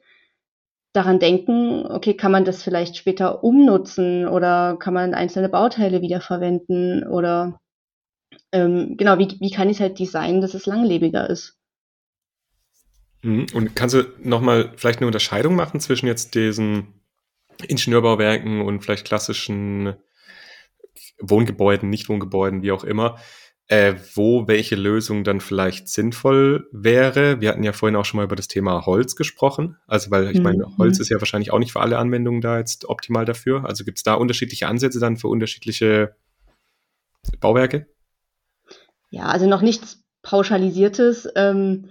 [0.91, 7.07] daran denken, okay, kann man das vielleicht später umnutzen oder kann man einzelne Bauteile wiederverwenden
[7.07, 7.59] oder
[8.53, 11.57] ähm, genau, wie, wie kann ich es halt designen, dass es langlebiger ist.
[13.23, 13.47] Mhm.
[13.53, 16.93] Und kannst du nochmal vielleicht eine Unterscheidung machen zwischen jetzt diesen
[17.67, 19.95] Ingenieurbauwerken und vielleicht klassischen
[21.19, 23.17] Wohngebäuden, Nicht-Wohngebäuden, wie auch immer,
[23.67, 27.41] äh, wo welche Lösung dann vielleicht sinnvoll wäre.
[27.41, 29.77] Wir hatten ja vorhin auch schon mal über das Thema Holz gesprochen.
[29.87, 30.43] Also, weil ich mhm.
[30.43, 33.65] meine, Holz ist ja wahrscheinlich auch nicht für alle Anwendungen da jetzt optimal dafür.
[33.65, 36.15] Also gibt es da unterschiedliche Ansätze dann für unterschiedliche
[37.39, 37.87] Bauwerke?
[39.13, 41.29] Ja, also noch nichts Pauschalisiertes.
[41.35, 41.89] Ähm,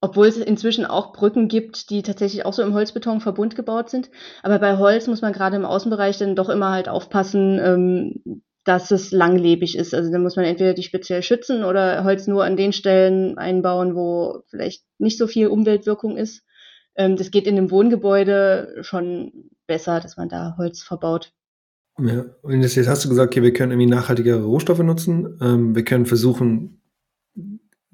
[0.00, 4.10] obwohl es inzwischen auch Brücken gibt, die tatsächlich auch so im Holzbetonverbund gebaut sind.
[4.42, 8.92] Aber bei Holz muss man gerade im Außenbereich dann doch immer halt aufpassen, ähm, dass
[8.92, 9.94] es langlebig ist.
[9.94, 13.96] Also da muss man entweder die speziell schützen oder Holz nur an den Stellen einbauen,
[13.96, 16.44] wo vielleicht nicht so viel Umweltwirkung ist.
[16.94, 21.32] Ähm, das geht in einem Wohngebäude schon besser, dass man da Holz verbaut.
[21.98, 25.38] Ja, und jetzt hast du gesagt, okay, wir können irgendwie nachhaltigere Rohstoffe nutzen.
[25.40, 26.80] Ähm, wir können versuchen,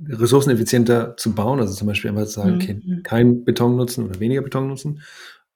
[0.09, 3.03] ressourceneffizienter zu bauen, also zum Beispiel einfach zu sagen, okay, mhm.
[3.03, 5.03] kein Beton nutzen oder weniger Beton nutzen.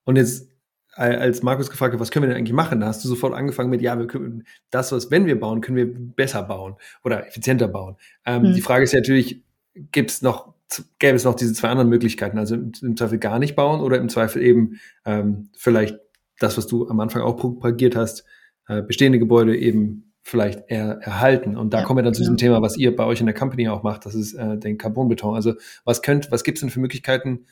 [0.05, 0.51] Und jetzt,
[0.93, 3.71] als Markus gefragt hat, was können wir denn eigentlich machen, da hast du sofort angefangen
[3.71, 7.67] mit, ja, wir können das, was, wenn wir bauen, können wir besser bauen oder effizienter
[7.67, 7.97] bauen.
[8.27, 8.55] Ähm, mhm.
[8.55, 9.43] Die Frage ist ja natürlich,
[9.91, 10.55] gibt es noch,
[10.99, 13.99] gäbe es noch diese zwei anderen Möglichkeiten, also im, im Zweifel gar nicht bauen oder
[13.99, 15.99] im Zweifel eben ähm, vielleicht
[16.39, 18.25] das, was du am Anfang auch propagiert hast,
[18.69, 21.57] äh, bestehende Gebäude eben vielleicht eher erhalten.
[21.57, 23.35] Und da ja, kommen wir dann zu diesem Thema, was ihr bei euch in der
[23.35, 25.35] Company auch macht, das ist äh, den Carbonbeton.
[25.35, 27.47] Also was könnt, was gibt es denn für Möglichkeiten,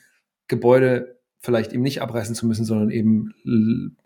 [0.48, 3.34] Gebäude vielleicht eben nicht abreißen zu müssen, sondern eben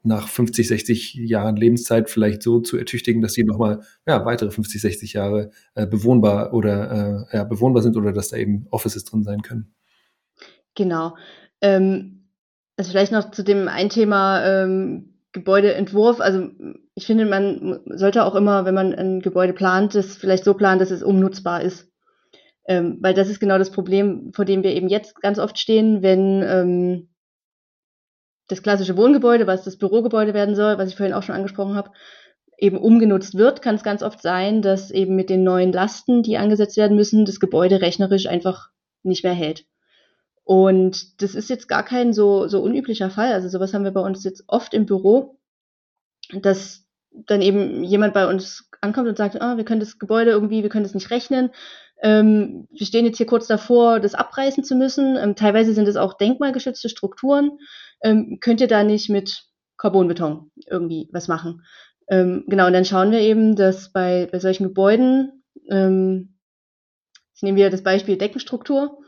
[0.02, 4.80] nach 50, 60 Jahren Lebenszeit vielleicht so zu ertüchtigen, dass sie nochmal ja, weitere 50,
[4.80, 9.22] 60 Jahre äh, bewohnbar oder äh, ja, bewohnbar sind oder dass da eben Offices drin
[9.22, 9.74] sein können.
[10.74, 11.14] Genau.
[11.60, 12.15] Ähm,
[12.76, 16.48] also vielleicht noch zu dem ein Thema ähm, Gebäudeentwurf, also
[16.94, 20.78] ich finde, man sollte auch immer, wenn man ein Gebäude plant, das vielleicht so planen,
[20.78, 21.90] dass es umnutzbar ist.
[22.66, 26.02] Ähm, weil das ist genau das Problem, vor dem wir eben jetzt ganz oft stehen,
[26.02, 27.08] wenn ähm,
[28.48, 31.90] das klassische Wohngebäude, was das Bürogebäude werden soll, was ich vorhin auch schon angesprochen habe,
[32.58, 36.38] eben umgenutzt wird, kann es ganz oft sein, dass eben mit den neuen Lasten, die
[36.38, 38.70] angesetzt werden müssen, das Gebäude rechnerisch einfach
[39.02, 39.66] nicht mehr hält.
[40.46, 43.32] Und das ist jetzt gar kein so, so unüblicher Fall.
[43.32, 45.40] Also sowas haben wir bei uns jetzt oft im Büro,
[46.40, 50.62] dass dann eben jemand bei uns ankommt und sagt, ah, wir können das Gebäude irgendwie,
[50.62, 51.50] wir können das nicht rechnen.
[52.00, 55.16] Ähm, wir stehen jetzt hier kurz davor, das abreißen zu müssen.
[55.16, 57.59] Ähm, teilweise sind es auch denkmalgeschützte Strukturen.
[58.00, 61.64] Ähm, könnt ihr da nicht mit Carbonbeton irgendwie was machen?
[62.09, 66.37] Ähm, genau, und dann schauen wir eben, dass bei, bei solchen Gebäuden, ähm,
[67.35, 68.98] ich nehme wieder das Beispiel Deckenstruktur,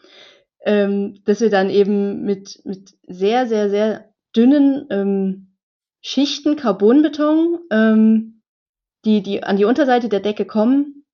[0.64, 5.54] ähm, dass wir dann eben mit, mit sehr, sehr, sehr dünnen ähm,
[6.00, 8.42] Schichten Carbonbeton, ähm,
[9.04, 11.04] die, die an die Unterseite der Decke kommen,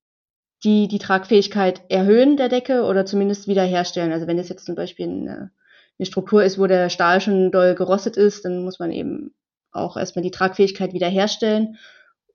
[0.63, 4.13] die die Tragfähigkeit erhöhen der Decke oder zumindest wiederherstellen.
[4.13, 5.53] Also wenn es jetzt zum Beispiel eine,
[5.99, 9.35] eine Struktur ist, wo der Stahl schon doll gerostet ist, dann muss man eben
[9.73, 11.77] auch erstmal die Tragfähigkeit wiederherstellen.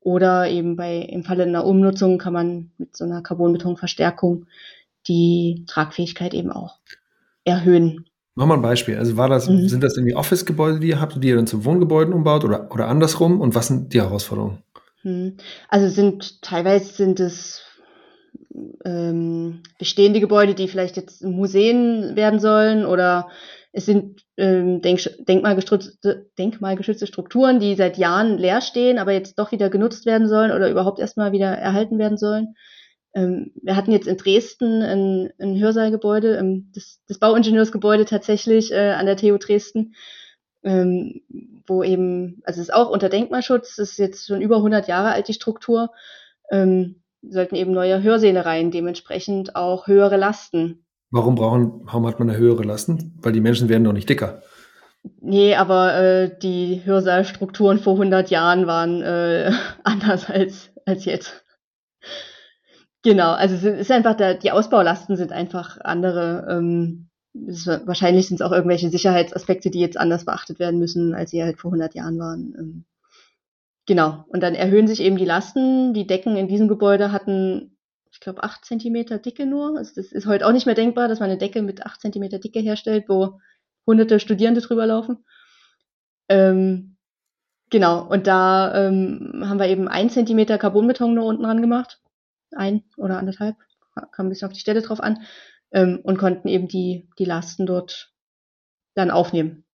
[0.01, 4.45] Oder eben bei, im Falle einer Umnutzung kann man mit so einer Carbonbetonverstärkung
[5.07, 6.77] die Tragfähigkeit eben auch
[7.43, 8.05] erhöhen.
[8.35, 8.97] Mach mal ein Beispiel.
[8.97, 9.67] Also war das, mhm.
[9.67, 12.87] sind das irgendwie Office-Gebäude, die ihr habt, die ihr dann zu Wohngebäuden umbaut oder, oder
[12.87, 13.41] andersrum?
[13.41, 14.63] Und was sind die Herausforderungen?
[15.03, 15.37] Mhm.
[15.67, 17.61] Also sind teilweise sind es
[18.85, 23.29] ähm, bestehende Gebäude, die vielleicht jetzt Museen werden sollen oder
[23.71, 29.51] es sind ähm, denk denkmalgeschützte, denkmalgeschützte Strukturen, die seit Jahren leer stehen, aber jetzt doch
[29.51, 32.55] wieder genutzt werden sollen oder überhaupt erstmal wieder erhalten werden sollen.
[33.13, 38.91] Ähm, wir hatten jetzt in Dresden ein, ein Hörsaalgebäude, ähm, das, das Bauingenieursgebäude tatsächlich äh,
[38.91, 39.95] an der TU Dresden,
[40.63, 41.21] ähm,
[41.65, 45.27] wo eben, also es ist auch unter Denkmalschutz, ist jetzt schon über 100 Jahre alt,
[45.27, 45.91] die Struktur,
[46.51, 50.85] ähm, sollten eben neue Hörsäle rein, dementsprechend auch höhere Lasten.
[51.11, 53.17] Warum brauchen, warum hat man eine höhere Lasten?
[53.21, 54.41] Weil die Menschen werden doch nicht dicker.
[55.21, 59.51] Nee, aber äh, die Hörsaalstrukturen vor 100 Jahren waren äh,
[59.83, 61.43] anders als, als jetzt.
[63.03, 66.47] Genau, also es ist einfach, der, die Ausbaulasten sind einfach andere.
[66.49, 71.31] Ähm, ist, wahrscheinlich sind es auch irgendwelche Sicherheitsaspekte, die jetzt anders beachtet werden müssen, als
[71.31, 72.55] sie halt vor 100 Jahren waren.
[72.57, 72.85] Ähm,
[73.85, 75.93] genau, und dann erhöhen sich eben die Lasten.
[75.93, 77.77] Die Decken in diesem Gebäude hatten,
[78.11, 79.77] ich glaube, 8 Zentimeter Dicke nur.
[79.77, 82.39] Also das ist heute auch nicht mehr denkbar, dass man eine Decke mit 8 Zentimeter
[82.39, 83.39] Dicke herstellt, wo
[83.87, 85.23] hunderte Studierende drüber laufen.
[86.27, 86.97] Ähm,
[87.69, 92.01] genau, und da ähm, haben wir eben 1 Zentimeter Carbonbeton nur unten dran gemacht
[92.55, 93.55] ein oder anderthalb,
[94.11, 95.19] kam ein bisschen auf die Stelle drauf an,
[95.71, 98.11] ähm, und konnten eben die, die Lasten dort
[98.95, 99.65] dann aufnehmen.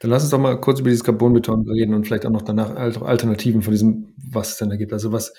[0.00, 2.74] Dann lass uns doch mal kurz über dieses Carbonbeton reden und vielleicht auch noch danach
[2.76, 4.92] Alternativen von diesem, was es denn da gibt.
[4.92, 5.34] Also was,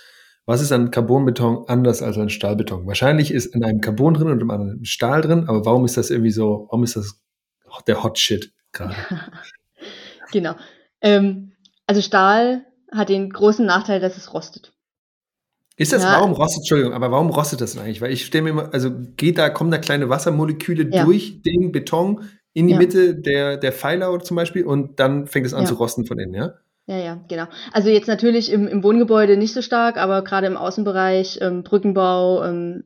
[0.46, 2.86] was ist an Carbonbeton anders als an Stahlbeton?
[2.86, 6.12] Wahrscheinlich ist in einem Carbon drin und im anderen Stahl drin, aber warum ist das
[6.12, 7.20] irgendwie so, warum ist das
[7.88, 8.96] der Hot Shit gerade?
[10.32, 10.56] genau.
[11.02, 11.54] Ähm,
[11.88, 14.74] also Stahl hat den großen Nachteil, dass es rostet.
[15.78, 16.14] Ist das, ja.
[16.14, 18.02] warum rostet, Entschuldigung, aber warum rostet das denn eigentlich?
[18.02, 21.06] Weil ich stelle mir immer, also geht da, kommen da kleine Wassermoleküle ja.
[21.06, 22.80] durch den Beton in die ja.
[22.80, 26.34] Mitte der, der Pfeiler zum Beispiel und dann fängt es an zu rosten von innen,
[26.34, 26.54] ja?
[26.88, 27.46] Ja, ja, genau.
[27.74, 32.44] Also jetzt natürlich im, im Wohngebäude nicht so stark, aber gerade im Außenbereich, ähm, Brückenbau,
[32.44, 32.86] ähm,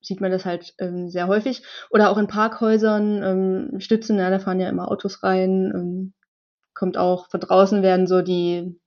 [0.00, 1.62] sieht man das halt ähm, sehr häufig.
[1.90, 5.72] Oder auch in Parkhäusern, ähm, Stützen, ja, da fahren ja immer Autos rein.
[5.74, 6.12] Ähm,
[6.74, 8.79] kommt auch von draußen werden so die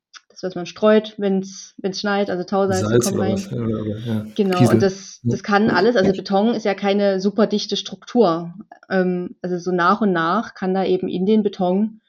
[0.43, 3.33] das, was man streut, wenn es schneit, also Tausalz Salz kommt rein.
[3.33, 4.25] Was, ja, ja.
[4.35, 4.75] Genau, Kiesel.
[4.75, 8.53] und das, das kann alles, also Beton ist ja keine super dichte Struktur.
[8.89, 12.01] Ähm, also so nach und nach kann da eben in den Beton,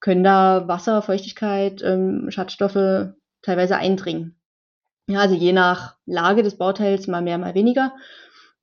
[0.00, 4.36] können da Wasser, Feuchtigkeit, ähm, Schadstoffe teilweise eindringen.
[5.08, 7.92] Ja, also je nach Lage des Bauteils mal mehr, mal weniger.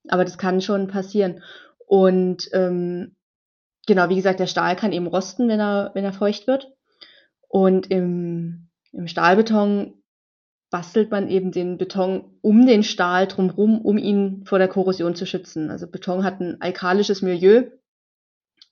[0.09, 1.41] Aber das kann schon passieren.
[1.87, 3.15] Und ähm,
[3.87, 6.71] genau, wie gesagt, der Stahl kann eben rosten, wenn er, wenn er feucht wird.
[7.47, 10.01] Und im im Stahlbeton
[10.69, 15.25] bastelt man eben den Beton um den Stahl drumherum, um ihn vor der Korrosion zu
[15.25, 15.69] schützen.
[15.69, 17.69] Also Beton hat ein alkalisches Milieu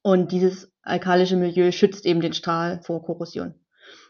[0.01, 3.53] und dieses alkalische Milieu schützt eben den Stahl vor Korrosion.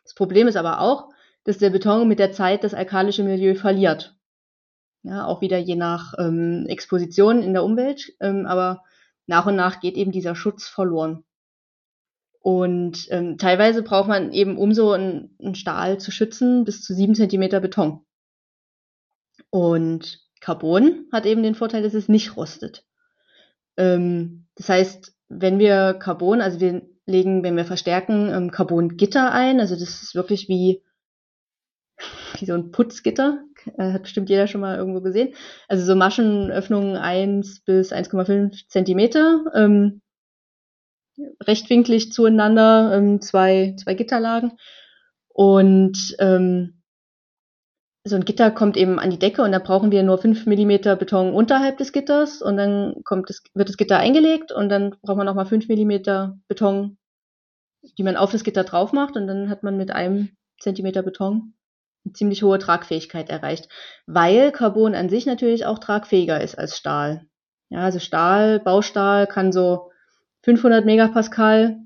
[0.03, 1.09] Das Problem ist aber auch,
[1.43, 4.15] dass der Beton mit der Zeit das alkalische Milieu verliert.
[5.03, 8.83] Ja, auch wieder je nach ähm, Exposition in der Umwelt, ähm, aber
[9.25, 11.23] nach und nach geht eben dieser Schutz verloren.
[12.41, 16.93] Und ähm, teilweise braucht man eben, um so einen, einen Stahl zu schützen, bis zu
[16.95, 18.03] sieben Zentimeter Beton.
[19.51, 22.83] Und Carbon hat eben den Vorteil, dass es nicht rostet.
[23.77, 29.59] Ähm, das heißt, wenn wir Carbon, also wir legen, wenn wir verstärken, ähm, Carbongitter ein,
[29.59, 30.81] also das ist wirklich wie,
[32.39, 33.43] wie so ein Putzgitter,
[33.77, 35.35] äh, hat bestimmt jeder schon mal irgendwo gesehen.
[35.67, 39.43] Also so Maschenöffnungen 1 bis 1,5 Zentimeter.
[39.53, 40.01] Ähm,
[41.41, 44.53] rechtwinklig zueinander, ähm, zwei, zwei Gitterlagen.
[45.29, 46.81] Und ähm,
[48.03, 50.95] so ein Gitter kommt eben an die Decke und da brauchen wir nur fünf Millimeter
[50.95, 55.17] Beton unterhalb des Gitters und dann kommt das, wird das Gitter eingelegt und dann braucht
[55.17, 56.97] man nochmal fünf Millimeter Beton,
[57.97, 60.29] die man auf das Gitter drauf macht und dann hat man mit einem
[60.59, 61.53] Zentimeter Beton
[62.03, 63.69] eine ziemlich hohe Tragfähigkeit erreicht,
[64.07, 67.27] weil Carbon an sich natürlich auch tragfähiger ist als Stahl.
[67.69, 69.90] Ja, also Stahl, Baustahl kann so
[70.43, 71.77] 500 Megapascal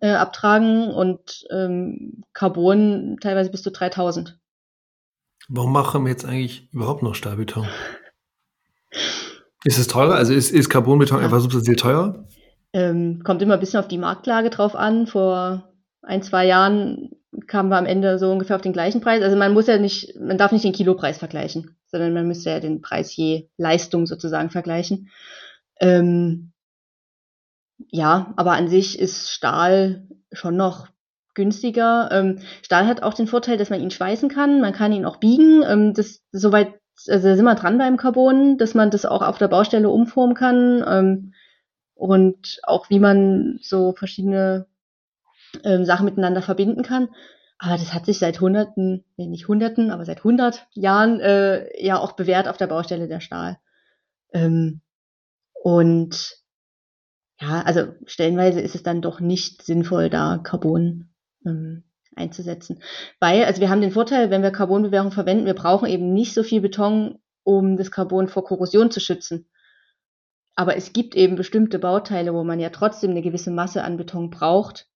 [0.00, 4.38] äh, abtragen und ähm, Carbon teilweise bis zu 3000.
[5.48, 7.66] Warum machen wir jetzt eigentlich überhaupt noch Stahlbeton?
[9.64, 10.14] ist es teurer?
[10.14, 11.24] Also ist, ist Carbonbeton ja.
[11.24, 12.26] einfach substanziell teurer?
[12.72, 15.06] Ähm, kommt immer ein bisschen auf die Marktlage drauf an.
[15.06, 15.72] Vor
[16.02, 17.10] ein, zwei Jahren
[17.46, 19.22] kamen wir am Ende so ungefähr auf den gleichen Preis.
[19.22, 22.60] Also man muss ja nicht, man darf nicht den Kilopreis vergleichen, sondern man müsste ja
[22.60, 25.10] den Preis je Leistung sozusagen vergleichen.
[25.80, 26.51] Ähm,
[27.90, 30.88] ja, aber an sich ist Stahl schon noch
[31.34, 32.10] günstiger.
[32.12, 34.60] Ähm, Stahl hat auch den Vorteil, dass man ihn schweißen kann.
[34.60, 35.62] Man kann ihn auch biegen.
[35.62, 36.74] Ähm, das soweit
[37.08, 40.84] also sind wir dran beim Carbon, dass man das auch auf der Baustelle umformen kann
[40.86, 41.34] ähm,
[41.94, 44.66] und auch wie man so verschiedene
[45.64, 47.08] ähm, Sachen miteinander verbinden kann.
[47.58, 51.98] Aber das hat sich seit Hunderten, nee, nicht Hunderten, aber seit hundert Jahren äh, ja
[51.98, 53.58] auch bewährt auf der Baustelle der Stahl.
[54.32, 54.80] Ähm,
[55.54, 56.41] und
[57.42, 61.10] ja, also stellenweise ist es dann doch nicht sinnvoll, da Carbon
[61.44, 61.82] ähm,
[62.14, 62.80] einzusetzen.
[63.18, 66.44] Weil, also wir haben den Vorteil, wenn wir Carbonbewährung verwenden, wir brauchen eben nicht so
[66.44, 69.48] viel Beton, um das Carbon vor Korrosion zu schützen.
[70.54, 74.30] Aber es gibt eben bestimmte Bauteile, wo man ja trotzdem eine gewisse Masse an Beton
[74.30, 74.86] braucht,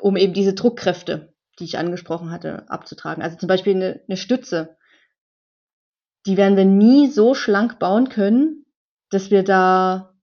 [0.00, 3.22] um eben diese Druckkräfte, die ich angesprochen hatte, abzutragen.
[3.22, 4.76] Also zum Beispiel eine, eine Stütze.
[6.26, 8.64] Die werden wir nie so schlank bauen können,
[9.10, 10.15] dass wir da,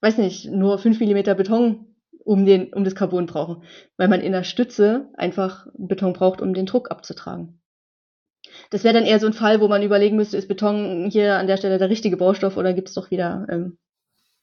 [0.00, 1.86] weiß nicht, nur fünf Millimeter Beton
[2.24, 3.64] um, den, um das Carbon brauchen,
[3.96, 7.60] weil man in der Stütze einfach Beton braucht, um den Druck abzutragen.
[8.70, 11.46] Das wäre dann eher so ein Fall, wo man überlegen müsste, ist Beton hier an
[11.46, 13.78] der Stelle der richtige Baustoff oder gibt es doch wieder ähm,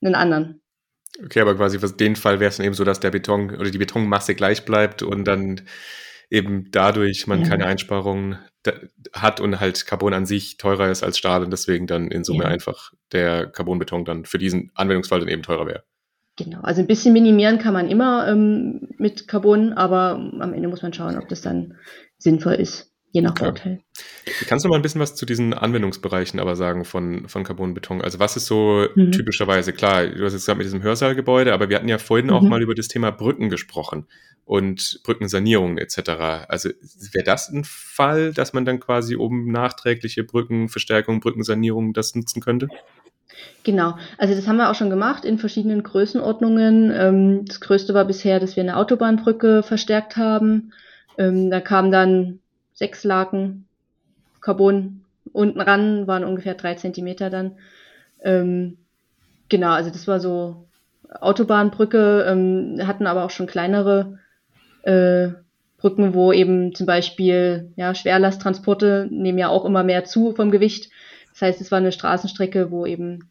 [0.02, 0.62] einen anderen?
[1.24, 3.72] Okay, aber quasi für den Fall wäre es dann eben so, dass der Beton oder
[3.72, 5.62] die Betonmasse gleich bleibt und dann
[6.30, 7.50] eben dadurch man ja.
[7.50, 8.38] keine Einsparungen
[9.14, 12.44] hat und halt Carbon an sich teurer ist als Stahl und deswegen dann in Summe
[12.44, 12.50] ja.
[12.50, 15.84] einfach der Carbonbeton dann für diesen Anwendungsfall dann eben teurer wäre.
[16.38, 20.82] Genau, also ein bisschen minimieren kann man immer ähm, mit Carbon, aber am Ende muss
[20.82, 21.76] man schauen, ob das dann
[22.18, 23.46] sinnvoll ist je nach okay.
[23.46, 23.80] Bauteil.
[24.48, 28.02] Kannst du mal ein bisschen was zu diesen Anwendungsbereichen aber sagen von, von Carbonbeton?
[28.02, 29.14] Also was ist so mhm.
[29.14, 32.34] typischerweise, klar, du hast jetzt gerade mit diesem Hörsaalgebäude, aber wir hatten ja vorhin mhm.
[32.34, 34.06] auch mal über das Thema Brücken gesprochen
[34.44, 36.10] und Brückensanierungen etc.
[36.50, 36.70] Also
[37.14, 42.68] wäre das ein Fall, dass man dann quasi um nachträgliche Brückenverstärkung, Brückensanierung das nutzen könnte?
[43.64, 46.92] Genau, also das haben wir auch schon gemacht in verschiedenen Größenordnungen.
[46.94, 50.74] Ähm, das größte war bisher, dass wir eine Autobahnbrücke verstärkt haben.
[51.18, 52.40] Ähm, da kam dann
[52.76, 53.66] sechs Laken
[54.42, 55.02] Carbon
[55.34, 57.58] unten ran, waren ungefähr drei Zentimeter dann.
[58.22, 58.78] Ähm,
[59.50, 60.68] genau, also das war so
[61.20, 64.20] Autobahnbrücke, ähm, hatten aber auch schon kleinere
[64.84, 65.30] äh,
[65.78, 70.92] Brücken, wo eben zum Beispiel ja, Schwerlasttransporte nehmen ja auch immer mehr zu vom Gewicht.
[71.32, 73.30] Das heißt, es war eine Straßenstrecke, wo eben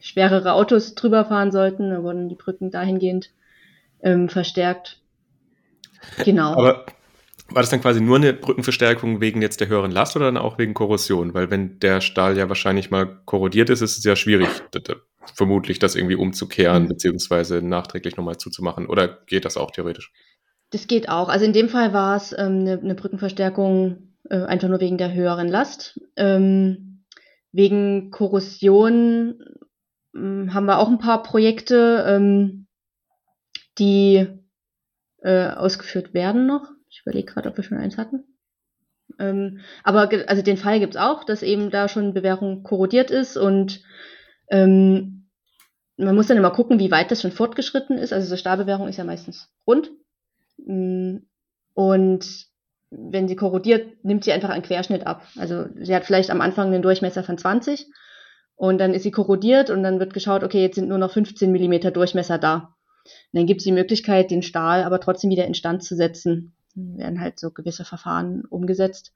[0.00, 1.90] schwerere Autos drüber fahren sollten.
[1.90, 3.30] Da wurden die Brücken dahingehend
[4.02, 5.00] ähm, verstärkt.
[6.24, 6.52] Genau.
[6.52, 6.84] Aber
[7.48, 10.58] war das dann quasi nur eine Brückenverstärkung wegen jetzt der höheren Last oder dann auch
[10.58, 11.34] wegen Korrosion?
[11.34, 14.48] Weil wenn der Stahl ja wahrscheinlich mal korrodiert ist, ist es ja schwierig,
[15.34, 16.88] vermutlich das irgendwie umzukehren, mhm.
[16.88, 18.86] beziehungsweise nachträglich nochmal zuzumachen.
[18.86, 20.12] Oder geht das auch theoretisch?
[20.70, 21.28] Das geht auch.
[21.28, 25.12] Also in dem Fall war es ähm, eine, eine, Brückenverstärkung äh, einfach nur wegen der
[25.12, 26.00] höheren Last.
[26.16, 27.04] Ähm,
[27.52, 29.38] wegen Korrosion
[30.14, 32.66] äh, haben wir auch ein paar Projekte, ähm,
[33.78, 34.26] die
[35.22, 36.73] äh, ausgeführt werden noch.
[36.94, 38.22] Ich überlege gerade, ob wir schon eins hatten.
[39.18, 43.36] Ähm, aber also den Fall gibt es auch, dass eben da schon Bewährung korrodiert ist
[43.36, 43.82] und
[44.48, 45.28] ähm,
[45.96, 48.12] man muss dann immer gucken, wie weit das schon fortgeschritten ist.
[48.12, 49.90] Also so Stahlbewährung ist ja meistens rund.
[50.58, 51.18] Mm,
[51.74, 52.46] und
[52.90, 55.26] wenn sie korrodiert, nimmt sie einfach einen Querschnitt ab.
[55.36, 57.86] Also sie hat vielleicht am Anfang einen Durchmesser von 20
[58.54, 61.50] und dann ist sie korrodiert und dann wird geschaut, okay, jetzt sind nur noch 15
[61.50, 62.76] Millimeter Durchmesser da.
[63.32, 67.20] Und dann gibt es die Möglichkeit, den Stahl aber trotzdem wieder instand zu setzen werden
[67.20, 69.12] halt so gewisse Verfahren umgesetzt.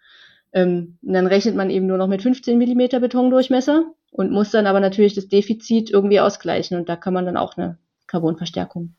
[0.53, 4.67] Ähm, und dann rechnet man eben nur noch mit 15 Millimeter Betondurchmesser und muss dann
[4.67, 6.79] aber natürlich das Defizit irgendwie ausgleichen.
[6.79, 8.95] Und da kann man dann auch eine Carbonverstärkung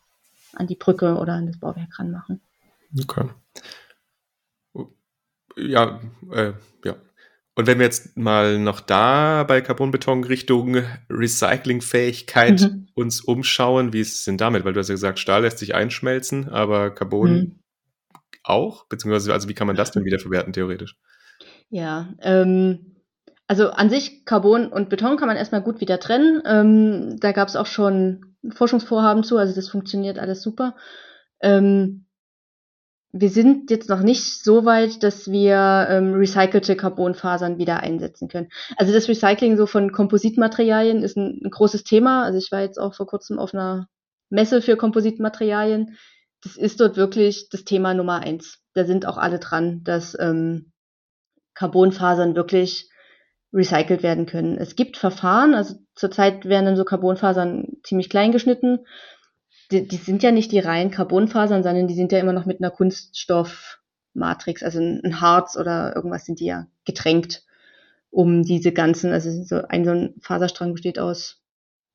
[0.53, 2.41] an die Brücke oder an das Bauwerk ranmachen.
[2.99, 3.29] Okay.
[5.57, 5.99] Ja,
[6.31, 6.53] äh,
[6.85, 6.95] ja.
[7.55, 10.77] Und wenn wir jetzt mal noch da bei Carbonbeton Richtung
[11.09, 12.87] Recyclingfähigkeit mhm.
[12.93, 14.63] uns umschauen, wie ist es denn damit?
[14.63, 17.59] Weil du hast ja gesagt, Stahl lässt sich einschmelzen, aber Carbon mhm
[18.43, 18.85] auch?
[18.87, 20.95] Beziehungsweise, also wie kann man das denn wieder verwerten, theoretisch?
[21.69, 22.95] Ja, ähm,
[23.47, 26.41] also an sich Carbon und Beton kann man erstmal gut wieder trennen.
[26.45, 30.75] Ähm, da gab es auch schon Forschungsvorhaben zu, also das funktioniert alles super.
[31.41, 32.05] Ähm,
[33.11, 38.49] wir sind jetzt noch nicht so weit, dass wir ähm, recycelte Carbonfasern wieder einsetzen können.
[38.77, 42.23] Also das Recycling so von Kompositmaterialien ist ein, ein großes Thema.
[42.23, 43.87] Also ich war jetzt auch vor kurzem auf einer
[44.29, 45.97] Messe für Kompositmaterialien
[46.43, 48.59] das ist dort wirklich das Thema Nummer eins.
[48.73, 50.71] Da sind auch alle dran, dass ähm,
[51.53, 52.89] Carbonfasern wirklich
[53.51, 54.57] recycelt werden können.
[54.57, 58.85] Es gibt Verfahren, also zurzeit werden dann so Carbonfasern ziemlich klein geschnitten.
[59.71, 62.61] Die, die sind ja nicht die reinen Carbonfasern, sondern die sind ja immer noch mit
[62.61, 67.43] einer Kunststoffmatrix, also ein Harz oder irgendwas sind die ja getränkt,
[68.11, 71.41] um diese ganzen, also so ein, so ein Faserstrang besteht aus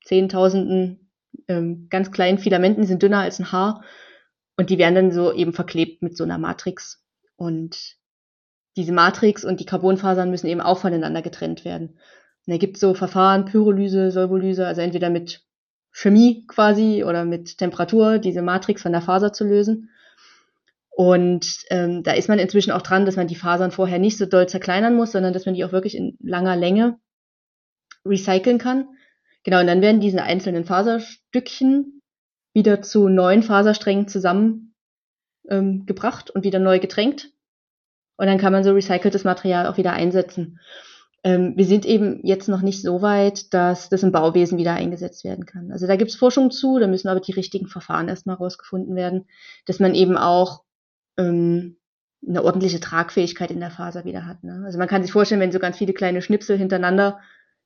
[0.04, 1.10] Zehntausenden
[1.48, 3.82] ähm, ganz kleinen Filamenten, die sind dünner als ein Haar
[4.56, 7.04] und die werden dann so eben verklebt mit so einer Matrix.
[7.36, 7.96] Und
[8.76, 11.98] diese Matrix und die Carbonfasern müssen eben auch voneinander getrennt werden.
[12.46, 15.42] Und da gibt es so Verfahren, Pyrolyse, Solvolyse, also entweder mit
[15.92, 19.90] Chemie quasi oder mit Temperatur diese Matrix von der Faser zu lösen.
[20.90, 24.26] Und ähm, da ist man inzwischen auch dran, dass man die Fasern vorher nicht so
[24.26, 26.98] doll zerkleinern muss, sondern dass man die auch wirklich in langer Länge
[28.04, 28.88] recyceln kann.
[29.42, 32.02] Genau, und dann werden diese einzelnen Faserstückchen
[32.54, 34.74] wieder zu neuen Fasersträngen zusammen
[35.48, 35.84] ähm,
[36.34, 37.30] und wieder neu getränkt.
[38.16, 40.60] Und dann kann man so recyceltes Material auch wieder einsetzen.
[41.24, 45.24] Ähm, wir sind eben jetzt noch nicht so weit, dass das im Bauwesen wieder eingesetzt
[45.24, 45.72] werden kann.
[45.72, 49.26] Also da gibt es Forschung zu, da müssen aber die richtigen Verfahren erstmal rausgefunden werden,
[49.66, 50.62] dass man eben auch
[51.16, 51.78] ähm,
[52.26, 54.44] eine ordentliche Tragfähigkeit in der Faser wieder hat.
[54.44, 54.62] Ne?
[54.64, 57.18] Also man kann sich vorstellen, wenn so ganz viele kleine Schnipsel hintereinander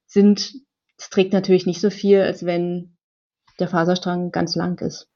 [0.07, 0.55] sind,
[0.97, 2.97] das trägt natürlich nicht so viel, als wenn
[3.59, 5.09] der Faserstrang ganz lang ist.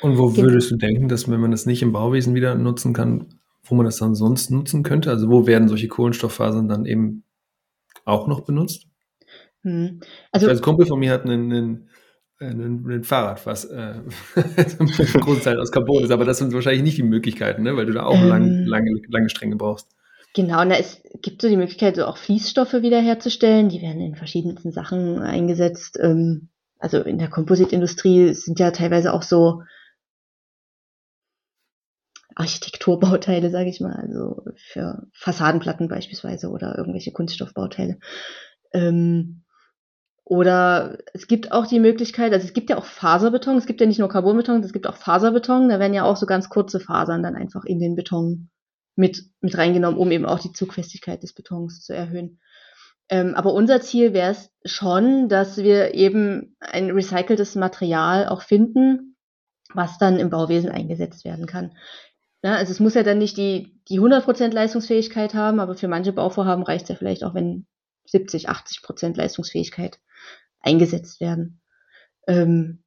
[0.00, 3.26] Und wo würdest du denken, dass wenn man das nicht im Bauwesen wieder nutzen kann,
[3.64, 5.10] wo man das dann sonst nutzen könnte?
[5.10, 7.24] Also wo werden solche Kohlenstofffasern dann eben
[8.04, 8.86] auch noch benutzt?
[9.62, 10.00] Hm.
[10.30, 11.88] Also, also ein Kumpel von mir hat einen, einen,
[12.38, 13.94] einen, einen Fahrrad, was äh,
[14.36, 17.76] ein Großteil aus Carbon ist, aber das sind wahrscheinlich nicht die Möglichkeiten, ne?
[17.76, 19.88] weil du da auch ähm, lang, lange, lange Stränge brauchst.
[20.34, 23.70] Genau, und da ist, gibt so die Möglichkeit, so auch Fließstoffe wiederherzustellen.
[23.70, 25.98] Die werden in verschiedensten Sachen eingesetzt.
[26.00, 26.48] Ähm,
[26.78, 29.62] also in der Kompositindustrie sind ja teilweise auch so
[32.34, 37.98] Architekturbauteile, sage ich mal, also für Fassadenplatten beispielsweise oder irgendwelche Kunststoffbauteile.
[38.72, 39.42] Ähm,
[40.24, 43.86] oder es gibt auch die Möglichkeit, also es gibt ja auch Faserbeton, es gibt ja
[43.86, 47.22] nicht nur Carbonbeton, es gibt auch Faserbeton, da werden ja auch so ganz kurze Fasern
[47.22, 48.50] dann einfach in den Beton
[48.94, 52.40] mit, mit reingenommen, um eben auch die Zugfestigkeit des Betons zu erhöhen.
[53.10, 59.16] Ähm, aber unser Ziel wäre es schon, dass wir eben ein recyceltes Material auch finden,
[59.72, 61.72] was dann im Bauwesen eingesetzt werden kann.
[62.42, 66.12] Ja, also es muss ja dann nicht die, die 100% Leistungsfähigkeit haben, aber für manche
[66.12, 67.66] Bauvorhaben reicht es ja vielleicht auch, wenn
[68.06, 69.98] 70, 80% Leistungsfähigkeit
[70.60, 71.60] eingesetzt werden.
[72.26, 72.84] Ähm,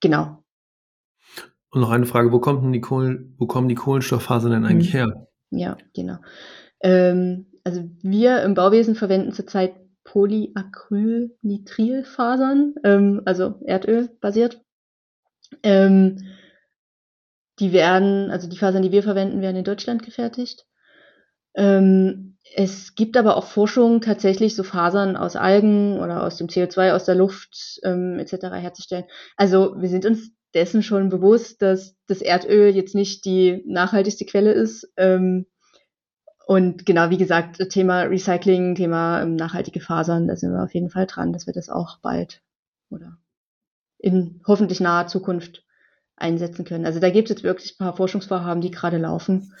[0.00, 0.44] genau.
[1.70, 4.92] Und noch eine Frage, wo, kommt denn die Kohlen, wo kommen die Kohlenstofffasern denn eigentlich
[4.92, 5.00] hm.
[5.00, 5.28] her?
[5.50, 6.18] Ja, genau.
[6.80, 14.60] Ähm, also wir im Bauwesen verwenden zurzeit Polyacrylnitrilfasern, ähm, also Erdöl basiert.
[15.62, 16.18] Ähm,
[17.58, 20.66] die werden, also die Fasern, die wir verwenden, werden in Deutschland gefertigt.
[21.54, 26.92] Ähm, es gibt aber auch Forschung, tatsächlich so Fasern aus Algen oder aus dem CO2
[26.92, 28.46] aus der Luft ähm, etc.
[28.52, 29.04] herzustellen.
[29.36, 34.52] Also wir sind uns dessen schon bewusst, dass das Erdöl jetzt nicht die nachhaltigste Quelle
[34.52, 34.92] ist.
[34.96, 35.46] Ähm,
[36.46, 40.90] und genau, wie gesagt, Thema Recycling, Thema ähm, nachhaltige Fasern, da sind wir auf jeden
[40.90, 42.42] Fall dran, dass wir das auch bald
[42.90, 43.16] oder
[43.98, 45.64] in hoffentlich naher Zukunft
[46.16, 46.84] einsetzen können.
[46.84, 49.54] Also da gibt es jetzt wirklich ein paar Forschungsvorhaben, die gerade laufen,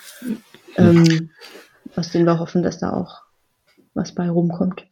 [0.76, 1.30] ähm,
[1.96, 3.22] aus denen wir hoffen, dass da auch
[3.94, 4.86] was bei rumkommt.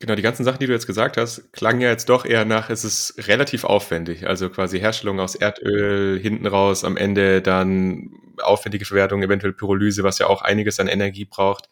[0.00, 2.70] Genau, die ganzen Sachen, die du jetzt gesagt hast, klangen ja jetzt doch eher nach,
[2.70, 4.26] es ist relativ aufwendig.
[4.26, 8.10] Also quasi Herstellung aus Erdöl, hinten raus, am Ende dann
[8.42, 11.68] aufwendige Verwertung, eventuell Pyrolyse, was ja auch einiges an Energie braucht.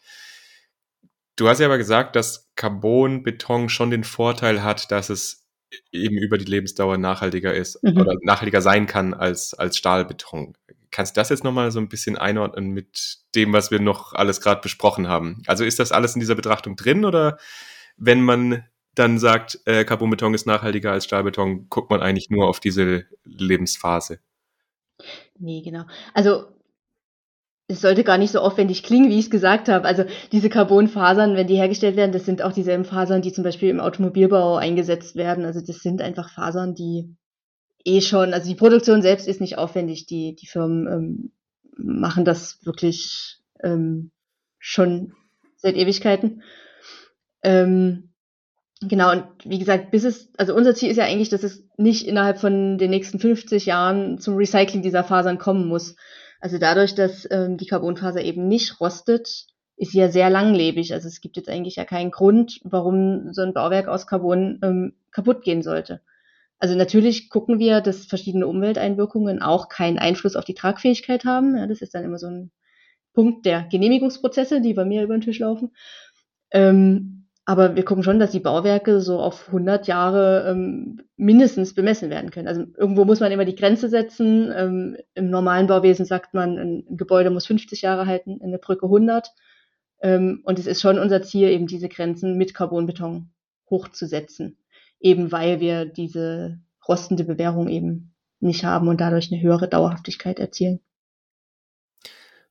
[1.35, 5.43] Du hast ja aber gesagt, dass Carbonbeton schon den Vorteil hat, dass es
[5.91, 7.97] eben über die Lebensdauer nachhaltiger ist mhm.
[7.97, 10.55] oder nachhaltiger sein kann als, als Stahlbeton.
[10.91, 14.41] Kannst du das jetzt nochmal so ein bisschen einordnen mit dem, was wir noch alles
[14.41, 15.41] gerade besprochen haben?
[15.47, 17.39] Also ist das alles in dieser Betrachtung drin oder
[17.97, 22.59] wenn man dann sagt, äh, Carbonbeton ist nachhaltiger als Stahlbeton, guckt man eigentlich nur auf
[22.59, 24.19] diese Lebensphase?
[25.39, 25.85] Nee, genau.
[26.13, 26.52] Also
[27.67, 29.85] es sollte gar nicht so aufwendig klingen, wie ich es gesagt habe.
[29.87, 33.69] Also diese Carbonfasern, wenn die hergestellt werden, das sind auch dieselben Fasern, die zum Beispiel
[33.69, 35.45] im Automobilbau eingesetzt werden.
[35.45, 37.15] Also das sind einfach Fasern, die
[37.85, 40.05] eh schon, also die Produktion selbst ist nicht aufwendig.
[40.07, 41.31] Die, die Firmen ähm,
[41.77, 44.11] machen das wirklich ähm,
[44.59, 45.13] schon
[45.55, 46.43] seit Ewigkeiten.
[47.43, 48.09] Ähm,
[48.81, 52.07] genau, und wie gesagt, bis es, also unser Ziel ist ja eigentlich, dass es nicht
[52.07, 55.95] innerhalb von den nächsten 50 Jahren zum Recycling dieser Fasern kommen muss.
[56.43, 59.45] Also dadurch, dass ähm, die Carbonfaser eben nicht rostet,
[59.77, 60.93] ist sie ja sehr langlebig.
[60.93, 64.93] Also es gibt jetzt eigentlich ja keinen Grund, warum so ein Bauwerk aus Carbon ähm,
[65.11, 66.01] kaputt gehen sollte.
[66.59, 71.55] Also natürlich gucken wir, dass verschiedene Umwelteinwirkungen auch keinen Einfluss auf die Tragfähigkeit haben.
[71.55, 72.51] Ja, das ist dann immer so ein
[73.13, 75.73] Punkt der Genehmigungsprozesse, die bei mir über den Tisch laufen.
[76.51, 82.09] Ähm, aber wir gucken schon, dass die Bauwerke so auf 100 Jahre ähm, mindestens bemessen
[82.09, 82.47] werden können.
[82.47, 84.51] Also irgendwo muss man immer die Grenze setzen.
[84.55, 89.29] Ähm, Im normalen Bauwesen sagt man, ein, Gebäude muss 50 Jahre halten, eine Brücke 100.
[90.01, 93.29] Ähm, und es ist schon unser Ziel, eben diese Grenzen mit Carbonbeton
[93.69, 94.57] hochzusetzen.
[95.01, 100.79] Eben weil wir diese rostende Bewährung eben nicht haben und dadurch eine höhere Dauerhaftigkeit erzielen.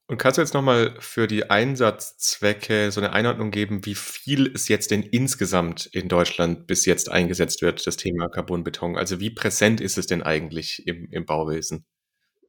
[0.09, 4.68] Und kannst du jetzt nochmal für die Einsatzzwecke so eine Einordnung geben, wie viel es
[4.68, 8.96] jetzt denn insgesamt in Deutschland bis jetzt eingesetzt wird, das Thema Carbonbeton?
[8.96, 11.86] Also wie präsent ist es denn eigentlich im, im Bauwesen?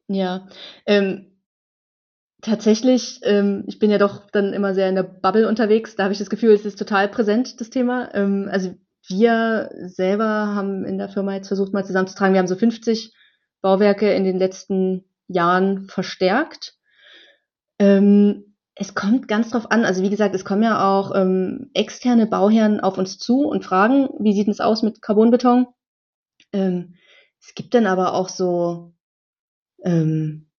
[0.08, 0.48] Ja,
[0.86, 1.34] ähm,
[2.42, 5.96] tatsächlich, ähm, ich bin ja doch dann immer sehr in der Bubble unterwegs.
[5.96, 8.14] Da habe ich das Gefühl, es ist total präsent, das Thema.
[8.14, 8.76] Ähm, also
[9.08, 12.34] wir selber haben in der Firma jetzt versucht, mal zusammenzutragen.
[12.34, 13.14] Wir haben so 50
[13.62, 16.76] Bauwerke in den letzten Jahren verstärkt.
[17.84, 19.84] Ähm, es kommt ganz drauf an.
[19.84, 24.08] Also wie gesagt, es kommen ja auch ähm, externe Bauherren auf uns zu und fragen,
[24.20, 25.68] wie sieht es aus mit Carbonbeton?
[26.54, 26.96] Ähm,
[27.42, 28.94] es gibt dann aber auch so
[29.84, 30.50] ähm,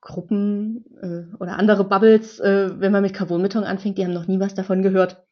[0.00, 4.40] Gruppen äh, oder andere Bubbles, äh, wenn man mit Carbonbeton anfängt, die haben noch nie
[4.40, 5.22] was davon gehört.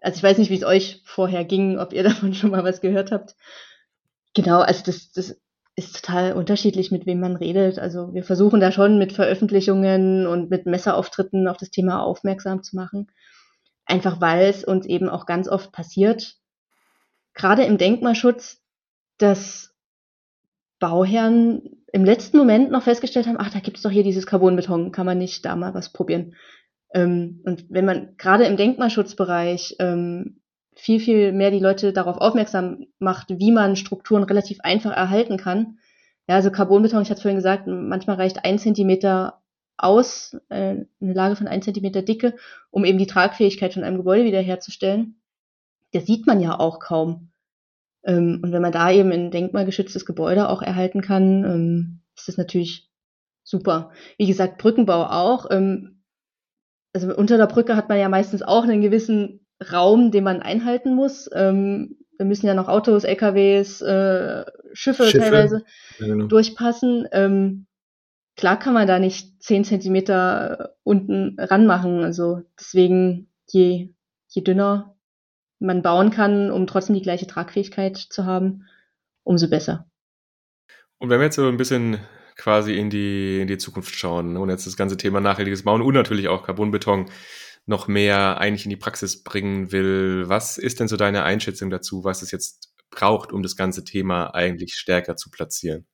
[0.00, 2.82] Also ich weiß nicht, wie es euch vorher ging, ob ihr davon schon mal was
[2.82, 3.34] gehört habt.
[4.34, 5.40] Genau, also das, das
[5.78, 7.78] ist total unterschiedlich, mit wem man redet.
[7.78, 12.74] Also wir versuchen da schon mit Veröffentlichungen und mit Messerauftritten auf das Thema aufmerksam zu
[12.76, 13.06] machen.
[13.86, 16.34] Einfach weil es uns eben auch ganz oft passiert,
[17.32, 18.60] gerade im Denkmalschutz,
[19.18, 19.72] dass
[20.80, 24.92] Bauherren im letzten Moment noch festgestellt haben, ach, da gibt es doch hier dieses Carbonbeton,
[24.92, 26.34] kann man nicht da mal was probieren.
[26.92, 30.40] Ähm, und wenn man gerade im Denkmalschutzbereich ähm,
[30.78, 35.78] viel, viel mehr die Leute darauf aufmerksam macht, wie man Strukturen relativ einfach erhalten kann.
[36.28, 39.42] Ja, also Carbonbeton, ich hatte vorhin gesagt, manchmal reicht ein Zentimeter
[39.76, 42.36] aus, äh, eine Lage von ein Zentimeter Dicke,
[42.70, 45.20] um eben die Tragfähigkeit von einem Gebäude wiederherzustellen.
[45.92, 47.30] Das sieht man ja auch kaum.
[48.04, 52.36] Ähm, und wenn man da eben ein denkmalgeschütztes Gebäude auch erhalten kann, ähm, ist das
[52.36, 52.88] natürlich
[53.42, 53.90] super.
[54.16, 55.50] Wie gesagt, Brückenbau auch.
[55.50, 56.04] Ähm,
[56.92, 60.94] also unter der Brücke hat man ja meistens auch einen gewissen Raum, den man einhalten
[60.94, 61.28] muss.
[61.32, 65.64] Ähm, wir müssen ja noch Autos, LKWs, äh, Schiffe, Schiffe, teilweise
[65.98, 66.26] ja, genau.
[66.26, 67.06] durchpassen.
[67.12, 67.66] Ähm,
[68.36, 72.02] klar kann man da nicht zehn Zentimeter unten ranmachen.
[72.02, 73.90] Also deswegen, je,
[74.28, 74.96] je dünner
[75.60, 78.64] man bauen kann, um trotzdem die gleiche Tragfähigkeit zu haben,
[79.24, 79.88] umso besser.
[80.98, 81.98] Und wenn wir jetzt so ein bisschen
[82.36, 85.94] quasi in die, in die Zukunft schauen und jetzt das ganze Thema nachhaltiges Bauen und
[85.94, 87.10] natürlich auch Carbonbeton
[87.68, 90.24] noch mehr eigentlich in die Praxis bringen will.
[90.26, 94.34] Was ist denn so deine Einschätzung dazu, was es jetzt braucht, um das ganze Thema
[94.34, 95.86] eigentlich stärker zu platzieren?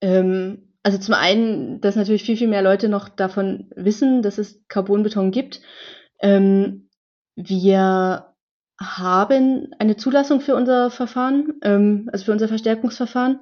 [0.00, 4.62] Ähm, also zum einen, dass natürlich viel, viel mehr Leute noch davon wissen, dass es
[4.68, 5.60] Carbonbeton gibt.
[6.20, 6.88] Ähm,
[7.36, 8.34] wir
[8.80, 13.40] haben eine Zulassung für unser Verfahren, ähm, also für unser Verstärkungsverfahren.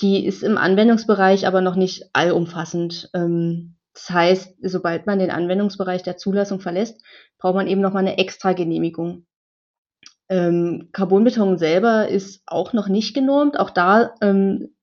[0.00, 3.10] Die ist im Anwendungsbereich aber noch nicht allumfassend.
[3.14, 7.02] Ähm, das heißt, sobald man den Anwendungsbereich der Zulassung verlässt,
[7.38, 9.24] braucht man eben nochmal eine extra Genehmigung.
[10.28, 13.58] Ähm, Carbonbeton selber ist auch noch nicht genormt.
[13.58, 14.74] Auch da ähm,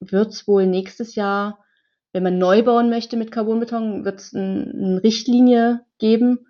[0.00, 1.64] wird es wohl nächstes Jahr,
[2.12, 6.46] wenn man neu bauen möchte mit Carbonbeton, wird es ein, eine Richtlinie geben,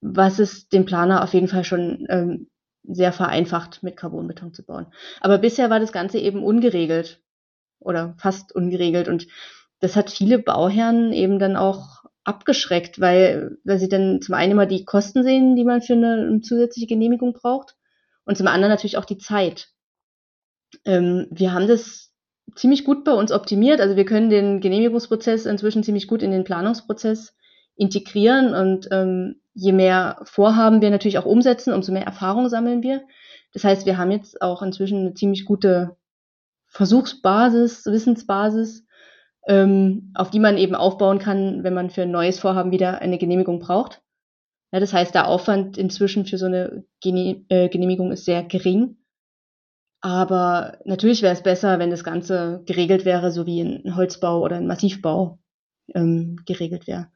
[0.00, 2.48] was es dem Planer auf jeden Fall schon ähm,
[2.82, 4.86] sehr vereinfacht, mit Carbonbeton zu bauen.
[5.20, 7.20] Aber bisher war das Ganze eben ungeregelt
[7.78, 9.26] oder fast ungeregelt und
[9.82, 14.66] das hat viele Bauherren eben dann auch abgeschreckt, weil, weil sie dann zum einen immer
[14.66, 17.74] die Kosten sehen, die man für eine, zusätzliche Genehmigung braucht
[18.24, 19.70] und zum anderen natürlich auch die Zeit.
[20.84, 22.12] Ähm, wir haben das
[22.54, 23.80] ziemlich gut bei uns optimiert.
[23.80, 27.34] Also wir können den Genehmigungsprozess inzwischen ziemlich gut in den Planungsprozess
[27.74, 33.02] integrieren und ähm, je mehr Vorhaben wir natürlich auch umsetzen, umso mehr Erfahrung sammeln wir.
[33.52, 35.96] Das heißt, wir haben jetzt auch inzwischen eine ziemlich gute
[36.68, 38.86] Versuchsbasis, Wissensbasis,
[39.46, 43.18] ähm, auf die man eben aufbauen kann, wenn man für ein neues Vorhaben wieder eine
[43.18, 44.02] Genehmigung braucht.
[44.72, 48.96] Ja, das heißt, der Aufwand inzwischen für so eine Gene äh, Genehmigung ist sehr gering.
[50.00, 54.56] Aber natürlich wäre es besser, wenn das Ganze geregelt wäre, so wie ein Holzbau oder
[54.56, 55.38] ein Massivbau
[55.94, 57.08] ähm, geregelt wäre.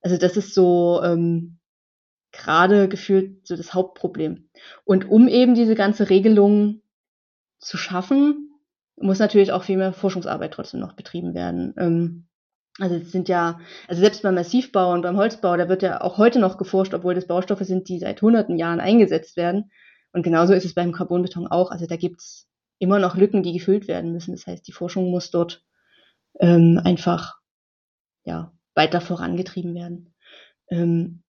[0.00, 1.58] Also das ist so ähm,
[2.32, 4.48] gerade gefühlt so das Hauptproblem.
[4.84, 6.82] Und um eben diese ganze Regelung
[7.58, 8.49] zu schaffen,
[9.00, 11.74] muss natürlich auch viel mehr Forschungsarbeit trotzdem noch betrieben werden.
[11.76, 12.26] Ähm,
[12.78, 16.18] also es sind ja, also selbst beim Massivbau und beim Holzbau, da wird ja auch
[16.18, 19.70] heute noch geforscht, obwohl das Baustoffe sind, die seit hunderten Jahren eingesetzt werden.
[20.12, 21.70] Und genauso ist es beim Carbonbeton auch.
[21.70, 22.48] Also da gibt's
[22.78, 24.32] immer noch Lücken, die gefüllt werden müssen.
[24.32, 25.62] Das heißt, die Forschung muss dort
[26.40, 27.36] ähm, einfach
[28.24, 30.14] ja, weiter vorangetrieben werden.
[30.68, 31.22] Ähm,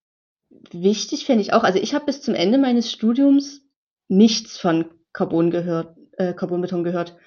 [0.72, 3.62] wichtig finde ich auch, also ich habe bis zum Ende meines Studiums
[4.08, 7.18] nichts von Carbon gehört, äh, Carbonbeton gehört.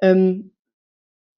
[0.00, 0.52] Ähm,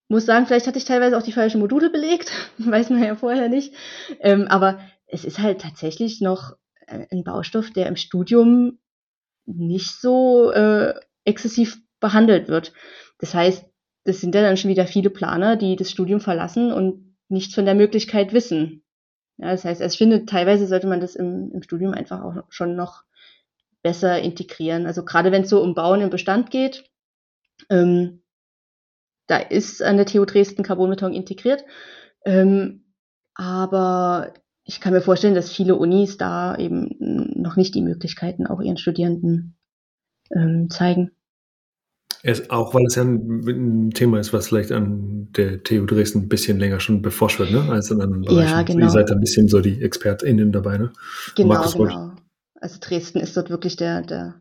[0.08, 3.48] muss sagen, vielleicht hatte ich teilweise auch die falschen Module belegt, weiß man ja vorher
[3.48, 3.74] nicht.
[4.20, 6.52] Ähm, aber es ist halt tatsächlich noch
[6.86, 8.78] äh, ein Baustoff, der im Studium
[9.46, 10.94] nicht so äh,
[11.24, 12.72] exzessiv behandelt wird.
[13.18, 13.64] Das heißt,
[14.04, 17.64] das sind ja dann schon wieder viele Planer, die das Studium verlassen und nichts von
[17.64, 18.84] der Möglichkeit wissen.
[19.38, 22.76] Ja, das heißt, ich finde, teilweise sollte man das im, im Studium einfach auch schon
[22.76, 23.04] noch
[23.82, 24.86] besser integrieren.
[24.86, 26.84] Also gerade wenn es so um Bauen im Bestand geht,
[27.70, 28.21] ähm,
[29.26, 31.64] da ist an der TU Dresden Carbonbeton integriert.
[32.24, 32.84] Ähm,
[33.34, 38.60] aber ich kann mir vorstellen, dass viele Unis da eben noch nicht die Möglichkeiten auch
[38.60, 39.56] ihren Studierenden
[40.30, 41.10] ähm, zeigen.
[42.24, 46.20] Es, auch weil es ja ein, ein, Thema ist, was vielleicht an der TU Dresden
[46.20, 47.68] ein bisschen länger schon beforscht wird, ne?
[47.68, 48.48] als in anderen Bereichen.
[48.48, 48.86] Ja, genau.
[48.86, 50.92] Ihr seid da ein bisschen so die ExpertInnen dabei, ne?
[51.34, 52.12] Genau, genau.
[52.60, 54.36] Also Dresden ist dort wirklich der, der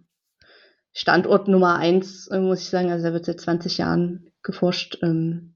[0.94, 2.92] Standort Nummer eins, muss ich sagen.
[2.92, 5.00] Also da wird seit 20 Jahren geforscht.
[5.02, 5.56] Ähm,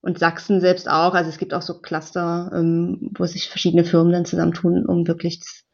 [0.00, 1.14] und Sachsen selbst auch.
[1.14, 5.40] Also es gibt auch so Cluster, ähm, wo sich verschiedene Firmen dann zusammentun, um wirklich
[5.40, 5.64] das,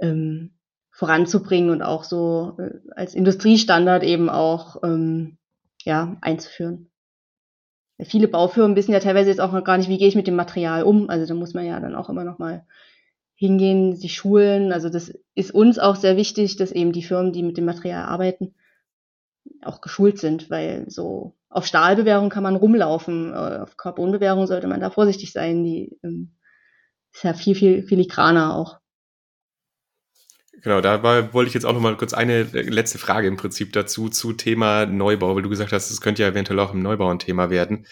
[0.00, 0.56] ähm,
[0.90, 5.38] voranzubringen und auch so äh, als Industriestandard eben auch ähm,
[5.84, 6.90] ja, einzuführen.
[8.02, 10.36] Viele Baufirmen wissen ja teilweise jetzt auch noch gar nicht, wie gehe ich mit dem
[10.36, 11.08] Material um.
[11.08, 12.66] Also da muss man ja dann auch immer noch mal
[13.34, 14.72] hingehen, sich schulen.
[14.72, 18.04] Also das ist uns auch sehr wichtig, dass eben die Firmen, die mit dem Material
[18.04, 18.54] arbeiten,
[19.62, 24.80] auch geschult sind, weil so auf Stahlbewährung kann man rumlaufen, äh, auf Carbonbewährung sollte man
[24.80, 25.64] da vorsichtig sein.
[25.64, 26.36] Die ähm,
[27.12, 28.78] ist ja viel, viel filigraner auch.
[30.62, 33.72] Genau, da wollte ich jetzt auch noch mal kurz eine äh, letzte Frage im Prinzip
[33.72, 37.10] dazu zu Thema Neubau, weil du gesagt hast, es könnte ja eventuell auch im Neubau
[37.10, 37.86] ein Thema werden.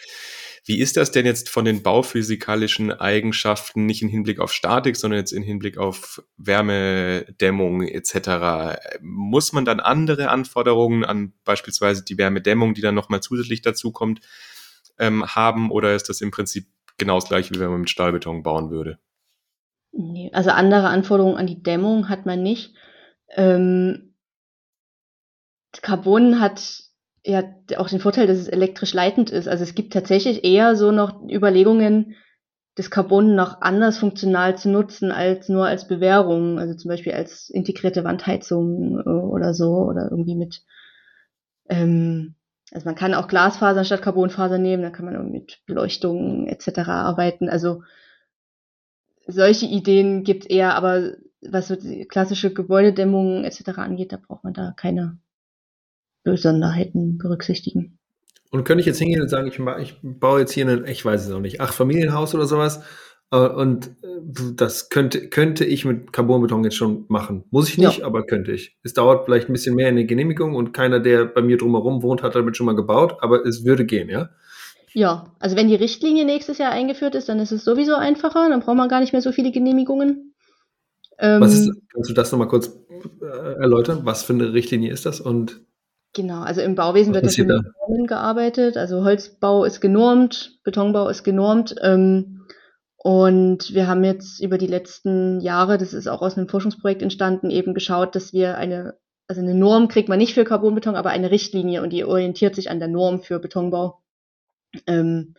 [0.67, 5.21] Wie ist das denn jetzt von den bauphysikalischen Eigenschaften, nicht im Hinblick auf Statik, sondern
[5.21, 8.79] jetzt im Hinblick auf Wärmedämmung etc.?
[9.03, 14.21] Muss man dann andere Anforderungen an beispielsweise die Wärmedämmung, die dann nochmal zusätzlich dazukommt,
[14.99, 18.43] ähm, haben oder ist das im Prinzip genau das gleiche, wie wenn man mit Stahlbeton
[18.43, 18.99] bauen würde?
[20.33, 22.75] Also andere Anforderungen an die Dämmung hat man nicht.
[23.29, 24.15] Ähm,
[25.83, 26.84] Carbon hat
[27.25, 27.43] ja
[27.77, 29.49] auch den Vorteil, dass es elektrisch leitend ist.
[29.49, 32.14] Also es gibt tatsächlich eher so noch Überlegungen,
[32.77, 37.49] das Carbon noch anders funktional zu nutzen als nur als Bewährung, also zum Beispiel als
[37.49, 40.62] integrierte Wandheizung äh, oder so oder irgendwie mit
[41.68, 42.35] ähm,
[42.72, 46.89] also man kann auch Glasfaser statt Carbonfaser nehmen, da kann man mit Beleuchtung etc.
[46.89, 47.49] arbeiten.
[47.49, 47.83] Also
[49.27, 51.77] solche Ideen gibt eher, aber was so
[52.09, 53.79] klassische Gebäudedämmung etc.
[53.79, 55.18] angeht, da braucht man da keine
[56.25, 57.99] Besonderheiten berücksichtigen.
[58.51, 61.27] Und könnte ich jetzt hingehen und sagen, ich, ich baue jetzt hier ein, ich weiß
[61.27, 62.83] es auch nicht, acht Familienhaus oder sowas,
[63.31, 63.93] äh, und äh,
[64.55, 67.45] das könnte, könnte ich mit Carbonbeton jetzt schon machen.
[67.51, 68.07] Muss ich nicht, ja.
[68.07, 68.77] aber könnte ich.
[68.83, 72.03] Es dauert vielleicht ein bisschen mehr in der Genehmigung und keiner, der bei mir drumherum
[72.03, 74.31] wohnt, hat damit schon mal gebaut, aber es würde gehen, ja?
[74.93, 78.61] Ja, also wenn die Richtlinie nächstes Jahr eingeführt ist, dann ist es sowieso einfacher, dann
[78.61, 80.35] braucht man gar nicht mehr so viele Genehmigungen.
[81.18, 82.72] Ähm, was ist, kannst du das nochmal kurz
[83.20, 83.27] äh,
[83.61, 84.03] erläutern?
[84.05, 85.20] Was für eine Richtlinie ist das?
[85.20, 85.62] Und
[86.15, 88.77] genau, also im Bauwesen wird ja mit Normen gearbeitet.
[88.77, 91.75] Also Holzbau ist genormt, Betonbau ist genormt.
[91.83, 92.47] Ähm,
[92.97, 97.51] und wir haben jetzt über die letzten Jahre, das ist auch aus einem Forschungsprojekt entstanden,
[97.51, 98.97] eben geschaut, dass wir eine,
[99.29, 102.71] also eine Norm kriegt man nicht für Carbonbeton, aber eine Richtlinie und die orientiert sich
[102.71, 104.01] an der Norm für Betonbau.
[104.87, 105.35] Ähm,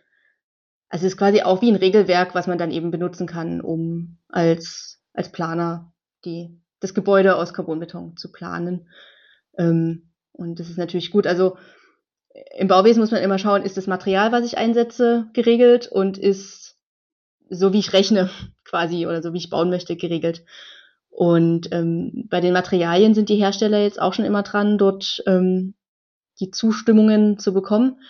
[0.88, 4.18] also es ist quasi auch wie ein Regelwerk, was man dann eben benutzen kann, um
[4.28, 5.92] als, als Planer
[6.24, 8.88] die, das Gebäude aus Carbonbeton zu planen.
[9.58, 11.26] Ähm, und das ist natürlich gut.
[11.26, 11.56] Also
[12.56, 16.76] im Bauwesen muss man immer schauen, ist das Material, was ich einsetze, geregelt und ist
[17.48, 18.30] so, wie ich rechne,
[18.64, 20.44] quasi, oder so, wie ich bauen möchte, geregelt.
[21.08, 25.74] Und ähm, bei den Materialien sind die Hersteller jetzt auch schon immer dran, dort ähm,
[26.40, 28.00] die Zustimmungen zu bekommen.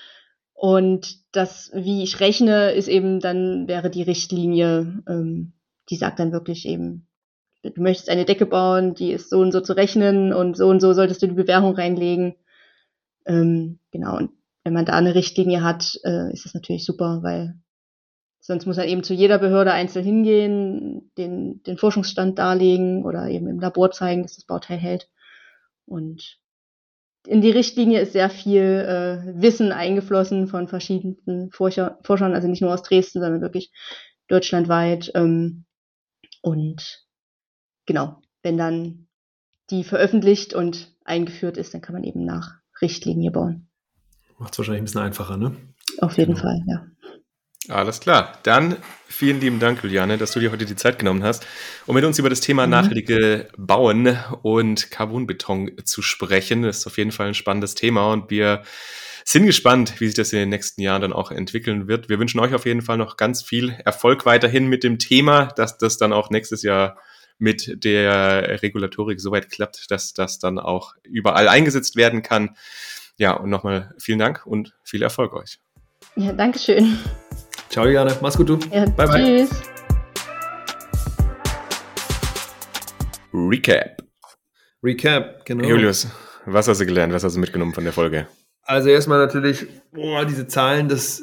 [0.53, 5.53] Und das, wie ich rechne, ist eben dann, wäre die Richtlinie, ähm,
[5.89, 7.06] die sagt dann wirklich eben,
[7.75, 10.81] du möchtest eine Decke bauen, die ist so und so zu rechnen und so und
[10.81, 12.35] so solltest du die Bewährung reinlegen.
[13.27, 14.31] Ähm, genau, und
[14.65, 17.55] wenn man da eine Richtlinie hat, äh, ist das natürlich super, weil
[18.41, 23.49] sonst muss man eben zu jeder Behörde einzeln hingehen, den, den Forschungsstand darlegen oder eben
[23.49, 25.09] im Labor zeigen, dass das Bauteil hält.
[25.85, 26.39] Und
[27.27, 32.63] in die Richtlinie ist sehr viel äh, Wissen eingeflossen von verschiedenen Forscher, Forschern, also nicht
[32.63, 33.73] nur aus Dresden, sondern wirklich
[34.29, 35.11] deutschlandweit.
[35.15, 35.65] Ähm,
[36.43, 37.05] und
[37.87, 39.07] genau, wenn dann
[39.71, 43.69] die veröffentlicht und eingeführt ist, dann kann man eben nach Richtlinie bauen.
[44.39, 45.57] Macht es wahrscheinlich ein bisschen einfacher, ne?
[45.99, 46.47] Auf jeden genau.
[46.47, 46.87] Fall, ja.
[47.69, 48.39] Alles klar.
[48.45, 48.77] Dann
[49.09, 51.47] vielen lieben Dank, Juliane, dass du dir heute die Zeit genommen hast,
[51.87, 52.71] um mit uns über das Thema mhm.
[52.71, 56.63] nachhaltige Bauen und Carbonbeton zu sprechen.
[56.63, 58.63] Das ist auf jeden Fall ein spannendes Thema und wir
[59.25, 62.09] sind gespannt, wie sich das in den nächsten Jahren dann auch entwickeln wird.
[62.09, 65.79] Wir wünschen euch auf jeden Fall noch ganz viel Erfolg weiterhin mit dem Thema, dass
[65.79, 66.99] das dann auch nächstes Jahr
[67.39, 72.57] mit der Regulatorik soweit klappt, dass das dann auch überall eingesetzt werden kann.
[73.19, 75.59] Ja, und nochmal vielen Dank und viel Erfolg euch.
[76.17, 76.99] Ja, danke schön.
[77.71, 78.17] Ciao, Juliane.
[78.21, 78.59] Mach's gut, du.
[78.73, 79.47] Ja, bye, bye.
[79.47, 79.63] Tschüss.
[83.33, 84.03] Recap.
[84.83, 85.69] Recap, genau.
[85.69, 86.09] Julius,
[86.47, 87.13] was hast du gelernt?
[87.13, 88.27] Was hast du mitgenommen von der Folge?
[88.63, 91.23] Also erstmal natürlich, boah, diese Zahlen, dass,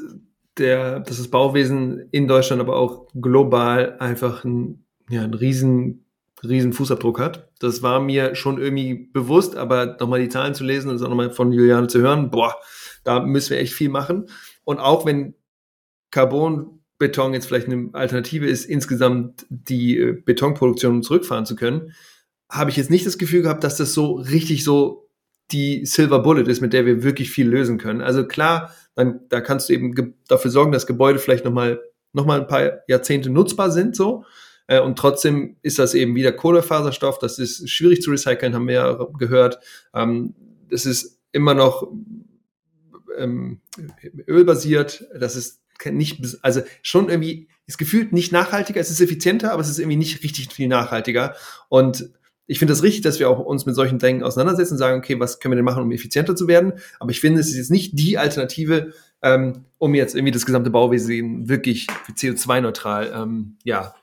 [0.57, 4.82] der, dass das Bauwesen in Deutschland, aber auch global einfach ein,
[5.13, 6.05] ja, einen riesen,
[6.43, 7.49] riesen Fußabdruck hat.
[7.59, 11.09] Das war mir schon irgendwie bewusst, aber nochmal die Zahlen zu lesen und es auch
[11.09, 12.55] nochmal von Juliane zu hören, boah,
[13.03, 14.27] da müssen wir echt viel machen.
[14.63, 15.35] Und auch wenn
[16.11, 21.93] Carbonbeton jetzt vielleicht eine Alternative ist, insgesamt die äh, Betonproduktion zurückfahren zu können,
[22.49, 25.09] habe ich jetzt nicht das Gefühl gehabt, dass das so richtig so
[25.51, 28.01] die Silver Bullet ist, mit der wir wirklich viel lösen können.
[28.01, 31.81] Also klar, dann, da kannst du eben dafür sorgen, dass Gebäude vielleicht nochmal
[32.13, 34.23] noch ein paar Jahrzehnte nutzbar sind, so.
[34.67, 37.19] Äh, und trotzdem ist das eben wieder Kohlefaserstoff.
[37.19, 39.59] Das ist schwierig zu recyceln, haben wir ja gehört.
[39.93, 40.35] Ähm,
[40.69, 41.87] das ist immer noch
[43.17, 43.61] ähm,
[44.27, 45.05] ölbasiert.
[45.17, 48.79] Das ist nicht, also schon irgendwie, ist gefühlt nicht nachhaltiger.
[48.79, 51.35] Es ist effizienter, aber es ist irgendwie nicht richtig viel nachhaltiger.
[51.69, 52.09] Und
[52.45, 55.19] ich finde das richtig, dass wir auch uns mit solchen Dingen auseinandersetzen und sagen, okay,
[55.19, 56.73] was können wir denn machen, um effizienter zu werden?
[56.99, 60.69] Aber ich finde, es ist jetzt nicht die Alternative, ähm, um jetzt irgendwie das gesamte
[60.69, 61.87] Bauwesen wirklich
[62.17, 63.95] CO2-neutral, ähm, ja,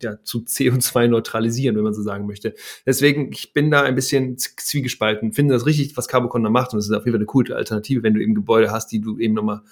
[0.00, 2.54] ja, zu CO2 neutralisieren, wenn man so sagen möchte.
[2.86, 6.78] Deswegen, ich bin da ein bisschen zwiegespalten, finde das richtig, was Carbocon da macht und
[6.78, 9.18] es ist auf jeden Fall eine coole Alternative, wenn du eben Gebäude hast, die du
[9.18, 9.62] eben nochmal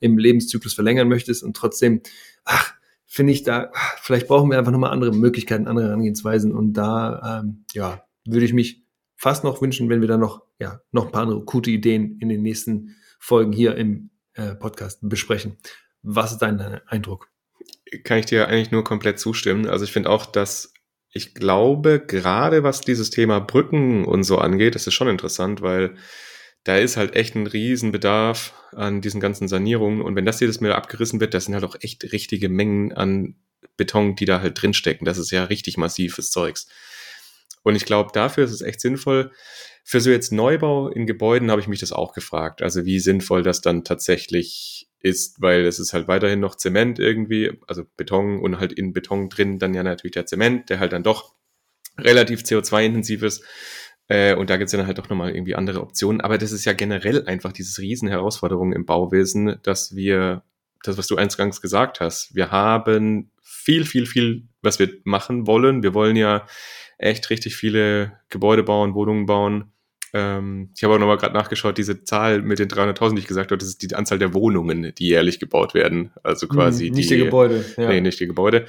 [0.00, 2.00] im Lebenszyklus verlängern möchtest und trotzdem,
[2.44, 2.74] ach,
[3.06, 7.64] finde ich da, vielleicht brauchen wir einfach nochmal andere Möglichkeiten, andere Herangehensweisen und da, ähm,
[7.72, 8.84] ja, würde ich mich
[9.16, 12.28] fast noch wünschen, wenn wir da noch, ja, noch ein paar andere gute Ideen in
[12.28, 15.56] den nächsten Folgen hier im äh, Podcast besprechen.
[16.02, 17.29] Was ist dein Eindruck?
[18.04, 19.66] Kann ich dir eigentlich nur komplett zustimmen.
[19.68, 20.72] Also ich finde auch, dass
[21.12, 25.96] ich glaube, gerade was dieses Thema Brücken und so angeht, das ist schon interessant, weil
[26.64, 30.02] da ist halt echt ein Riesenbedarf an diesen ganzen Sanierungen.
[30.02, 33.34] Und wenn das jedes Mal abgerissen wird, das sind halt auch echt richtige Mengen an
[33.76, 35.04] Beton, die da halt drinstecken.
[35.04, 36.68] Das ist ja richtig massives Zeugs.
[37.62, 39.32] Und ich glaube, dafür ist es echt sinnvoll.
[39.84, 42.62] Für so jetzt Neubau in Gebäuden habe ich mich das auch gefragt.
[42.62, 47.52] Also wie sinnvoll das dann tatsächlich ist, weil es ist halt weiterhin noch Zement irgendwie,
[47.66, 51.02] also Beton und halt in Beton drin dann ja natürlich der Zement, der halt dann
[51.02, 51.34] doch
[51.98, 53.44] relativ CO2-intensiv ist.
[54.08, 56.20] Äh, und da gibt es dann halt doch nochmal irgendwie andere Optionen.
[56.20, 60.42] Aber das ist ja generell einfach dieses Riesenherausforderung im Bauwesen, dass wir,
[60.82, 65.82] das, was du eingangs gesagt hast, wir haben viel, viel, viel, was wir machen wollen.
[65.82, 66.46] Wir wollen ja
[66.98, 69.72] echt richtig viele Gebäude bauen, Wohnungen bauen.
[70.12, 73.50] Ähm, ich habe auch nochmal gerade nachgeschaut, diese Zahl mit den 300.000, die ich gesagt
[73.50, 76.12] habe, das ist die Anzahl der Wohnungen, die jährlich gebaut werden.
[76.22, 77.64] Also quasi hm, nicht die, die Gebäude.
[77.76, 77.88] Ja.
[77.88, 78.66] Nee, nicht die Gebäude.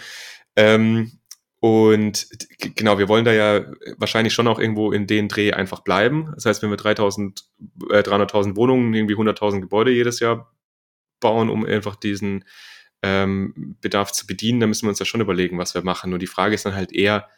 [0.55, 1.11] Ähm,
[1.59, 2.27] und
[2.75, 3.65] genau, wir wollen da ja
[3.97, 6.31] wahrscheinlich schon auch irgendwo in den Dreh einfach bleiben.
[6.33, 7.43] Das heißt, wenn wir 3000,
[7.91, 10.55] äh, 300.000 Wohnungen, irgendwie 100.000 Gebäude jedes Jahr
[11.19, 12.45] bauen, um einfach diesen
[13.03, 16.09] ähm, Bedarf zu bedienen, dann müssen wir uns ja schon überlegen, was wir machen.
[16.09, 17.29] Nur die Frage ist dann halt eher,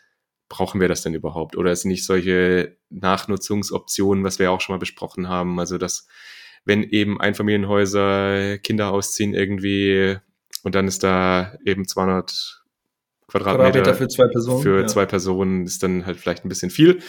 [0.49, 1.55] brauchen wir das denn überhaupt?
[1.57, 6.07] Oder ist nicht solche Nachnutzungsoptionen, was wir auch schon mal besprochen haben, also dass
[6.65, 10.17] wenn eben Einfamilienhäuser Kinder ausziehen irgendwie
[10.63, 12.63] und dann ist da eben 200
[13.27, 14.61] Quadratmeter, Quadratmeter für zwei Personen.
[14.61, 14.87] Für ja.
[14.87, 17.01] zwei Personen ist dann halt vielleicht ein bisschen viel.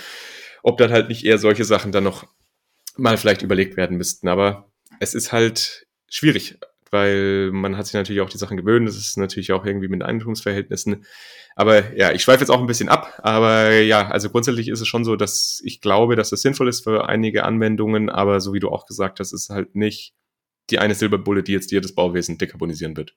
[0.62, 2.26] Ob dann halt nicht eher solche Sachen dann noch
[2.97, 4.28] mal vielleicht überlegt werden müssten.
[4.28, 4.70] Aber
[5.01, 6.59] es ist halt schwierig,
[6.95, 8.89] weil man hat sich natürlich auch die Sachen gewöhnt.
[8.89, 11.05] Das ist natürlich auch irgendwie mit Eigentumsverhältnissen.
[11.57, 13.21] Aber ja, ich schweife jetzt auch ein bisschen ab.
[13.23, 16.85] Aber ja, also grundsätzlich ist es schon so, dass ich glaube, dass es sinnvoll ist
[16.85, 18.09] für einige Anwendungen.
[18.09, 20.15] Aber so wie du auch gesagt hast, ist halt nicht
[20.71, 23.15] die eine Silberbulle, die jetzt jedes Bauwesen dekarbonisieren wird.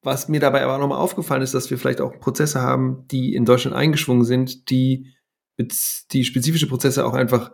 [0.00, 3.44] Was mir dabei aber nochmal aufgefallen ist, dass wir vielleicht auch Prozesse haben, die in
[3.44, 5.12] Deutschland eingeschwungen sind, die
[5.58, 7.50] die spezifische Prozesse auch einfach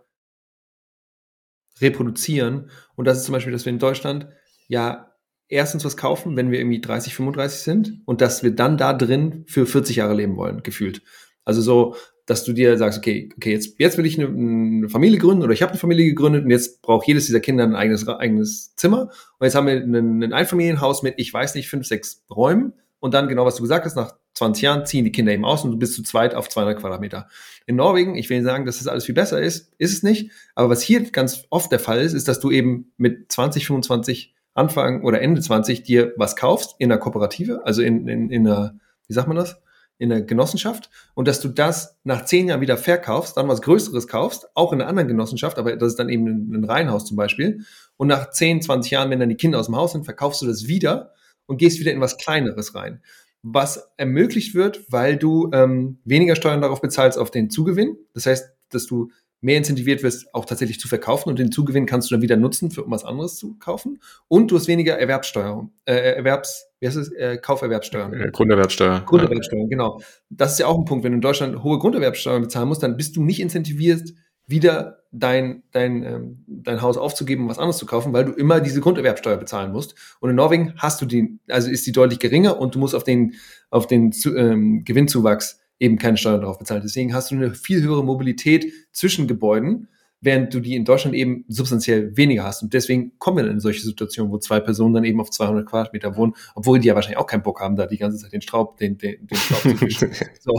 [1.81, 2.71] reproduzieren.
[2.95, 4.29] Und das ist zum Beispiel, dass wir in Deutschland
[4.69, 5.14] ja
[5.49, 9.45] erstens was kaufen, wenn wir irgendwie 30, 35 sind und dass wir dann da drin
[9.47, 11.03] für 40 Jahre leben wollen, gefühlt.
[11.45, 15.19] Also so, dass du dir sagst, okay, okay, jetzt, jetzt will ich eine, eine Familie
[15.19, 18.09] gründen oder ich habe eine Familie gegründet und jetzt braucht jedes dieser Kinder ein eigenes,
[18.09, 19.11] eigenes Zimmer.
[19.39, 22.73] Und jetzt haben wir ein, ein Einfamilienhaus mit, ich weiß nicht, fünf, sechs Räumen.
[22.99, 25.65] Und dann, genau was du gesagt hast, nach 20 Jahren ziehen die Kinder eben aus
[25.65, 27.29] und du bist zu zweit auf 200 Quadratmeter.
[27.67, 30.31] In Norwegen, ich will nicht sagen, dass das alles viel besser ist, ist es nicht.
[30.55, 34.35] Aber was hier ganz oft der Fall ist, ist, dass du eben mit 20, 25
[34.55, 38.75] Anfang oder Ende 20 dir was kaufst in einer Kooperative, also in, in, in einer,
[39.07, 39.61] wie sagt man das?
[39.99, 44.09] in der Genossenschaft und dass du das nach zehn Jahren wieder verkaufst, dann was Größeres
[44.09, 47.61] kaufst, auch in einer anderen Genossenschaft, aber das ist dann eben ein, Reihenhaus zum Beispiel.
[47.97, 50.47] Und nach 10, 20 Jahren, wenn dann die Kinder aus dem Haus sind, verkaufst du
[50.47, 51.13] das wieder
[51.47, 53.03] und gehst wieder in was Kleineres rein.
[53.43, 57.97] Was ermöglicht wird, weil du ähm, weniger Steuern darauf bezahlst auf den Zugewinn.
[58.15, 59.11] Das heißt, dass du
[59.45, 62.71] mehr incentiviert wirst, auch tatsächlich zu verkaufen und den Zugewinn kannst du dann wieder nutzen,
[62.71, 64.01] für um was anderes zu kaufen.
[64.27, 68.15] Und du hast weniger Erwerbssteuer, äh, Erwerbs, wie heißt es, äh, Kauferwerbsteuern.
[68.15, 69.03] Äh, Grunderwerbsteuer.
[69.05, 69.69] Grunderwerbsteuern, ja.
[69.69, 70.01] genau.
[70.31, 71.05] Das ist ja auch ein Punkt.
[71.05, 74.15] Wenn du in Deutschland hohe Grunderwerbsteuern bezahlen musst, dann bist du nicht incentiviert,
[74.47, 78.61] wieder dein, dein, ähm, dein Haus aufzugeben und was anderes zu kaufen, weil du immer
[78.61, 79.95] diese Grunderwerbsteuer bezahlen musst.
[80.21, 83.05] Und in Norwegen hast du die, also ist die deutlich geringer und du musst auf
[83.05, 83.35] den,
[83.69, 86.83] auf den ähm, Gewinnzuwachs eben keine Steuern drauf bezahlen.
[86.83, 89.89] Deswegen hast du eine viel höhere Mobilität zwischen Gebäuden
[90.25, 92.63] während du die in Deutschland eben substanziell weniger hast.
[92.63, 95.67] Und deswegen kommen wir dann in solche Situationen, wo zwei Personen dann eben auf 200
[95.67, 98.41] Quadratmeter wohnen, obwohl die ja wahrscheinlich auch keinen Bock haben, da die ganze Zeit den
[98.41, 100.11] Straub, den, den, den Staub zu fischen.
[100.41, 100.53] so.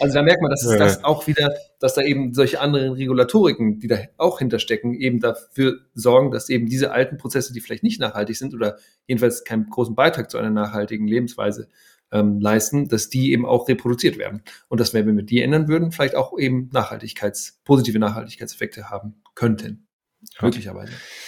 [0.00, 3.78] Also da merkt man, dass es das auch wieder, dass da eben solche anderen Regulatoriken,
[3.78, 8.00] die da auch hinterstecken, eben dafür sorgen, dass eben diese alten Prozesse, die vielleicht nicht
[8.00, 11.68] nachhaltig sind oder jedenfalls keinen großen Beitrag zu einer nachhaltigen Lebensweise
[12.12, 14.42] ähm, leisten, dass die eben auch reproduziert werden.
[14.68, 19.86] Und dass, wenn wir die ändern würden, vielleicht auch eben Nachhaltigkeits, positive Nachhaltigkeitseffekte haben könnten.
[20.90, 21.27] Ja.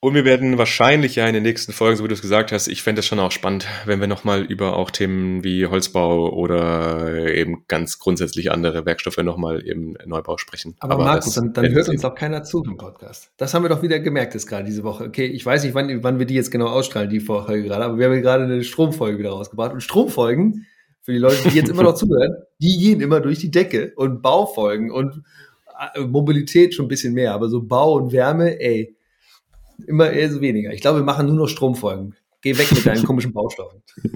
[0.00, 2.68] Und wir werden wahrscheinlich ja in den nächsten Folgen, so wie du es gesagt hast,
[2.68, 7.34] ich fände es schon auch spannend, wenn wir nochmal über auch Themen wie Holzbau oder
[7.34, 10.76] eben ganz grundsätzlich andere Werkstoffe nochmal im Neubau sprechen.
[10.78, 13.32] Aber, Aber Markus, dann, dann hört uns doch keiner zu im Podcast.
[13.38, 15.02] Das haben wir doch wieder gemerkt jetzt gerade diese Woche.
[15.02, 17.98] Okay, ich weiß nicht, wann, wann wir die jetzt genau ausstrahlen, die Folge gerade, aber
[17.98, 19.72] wir haben gerade eine Stromfolge wieder rausgebracht.
[19.72, 20.64] Und Stromfolgen,
[21.02, 23.94] für die Leute, die jetzt immer noch zuhören, die gehen immer durch die Decke.
[23.96, 25.24] Und Baufolgen und
[25.96, 28.94] äh, Mobilität schon ein bisschen mehr, aber so Bau und Wärme, ey
[29.86, 30.72] immer eher so weniger.
[30.72, 32.14] Ich glaube, wir machen nur noch Stromfolgen.
[32.42, 33.82] Geh weg mit deinen komischen Baustoffen.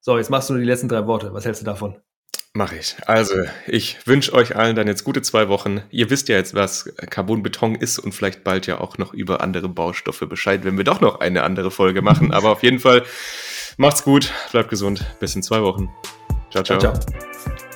[0.00, 1.32] so, jetzt machst du nur die letzten drei Worte.
[1.32, 1.96] Was hältst du davon?
[2.54, 2.96] Mache ich.
[3.06, 3.34] Also,
[3.66, 5.82] ich wünsche euch allen dann jetzt gute zwei Wochen.
[5.90, 9.68] Ihr wisst ja jetzt, was Carbonbeton ist und vielleicht bald ja auch noch über andere
[9.68, 12.32] Baustoffe Bescheid, wenn wir doch noch eine andere Folge machen.
[12.32, 13.04] Aber auf jeden Fall
[13.76, 15.04] macht's gut, bleibt gesund.
[15.20, 15.88] Bis in zwei Wochen.
[16.50, 16.64] ciao.
[16.64, 16.78] ciao.
[16.78, 17.67] ciao, ciao.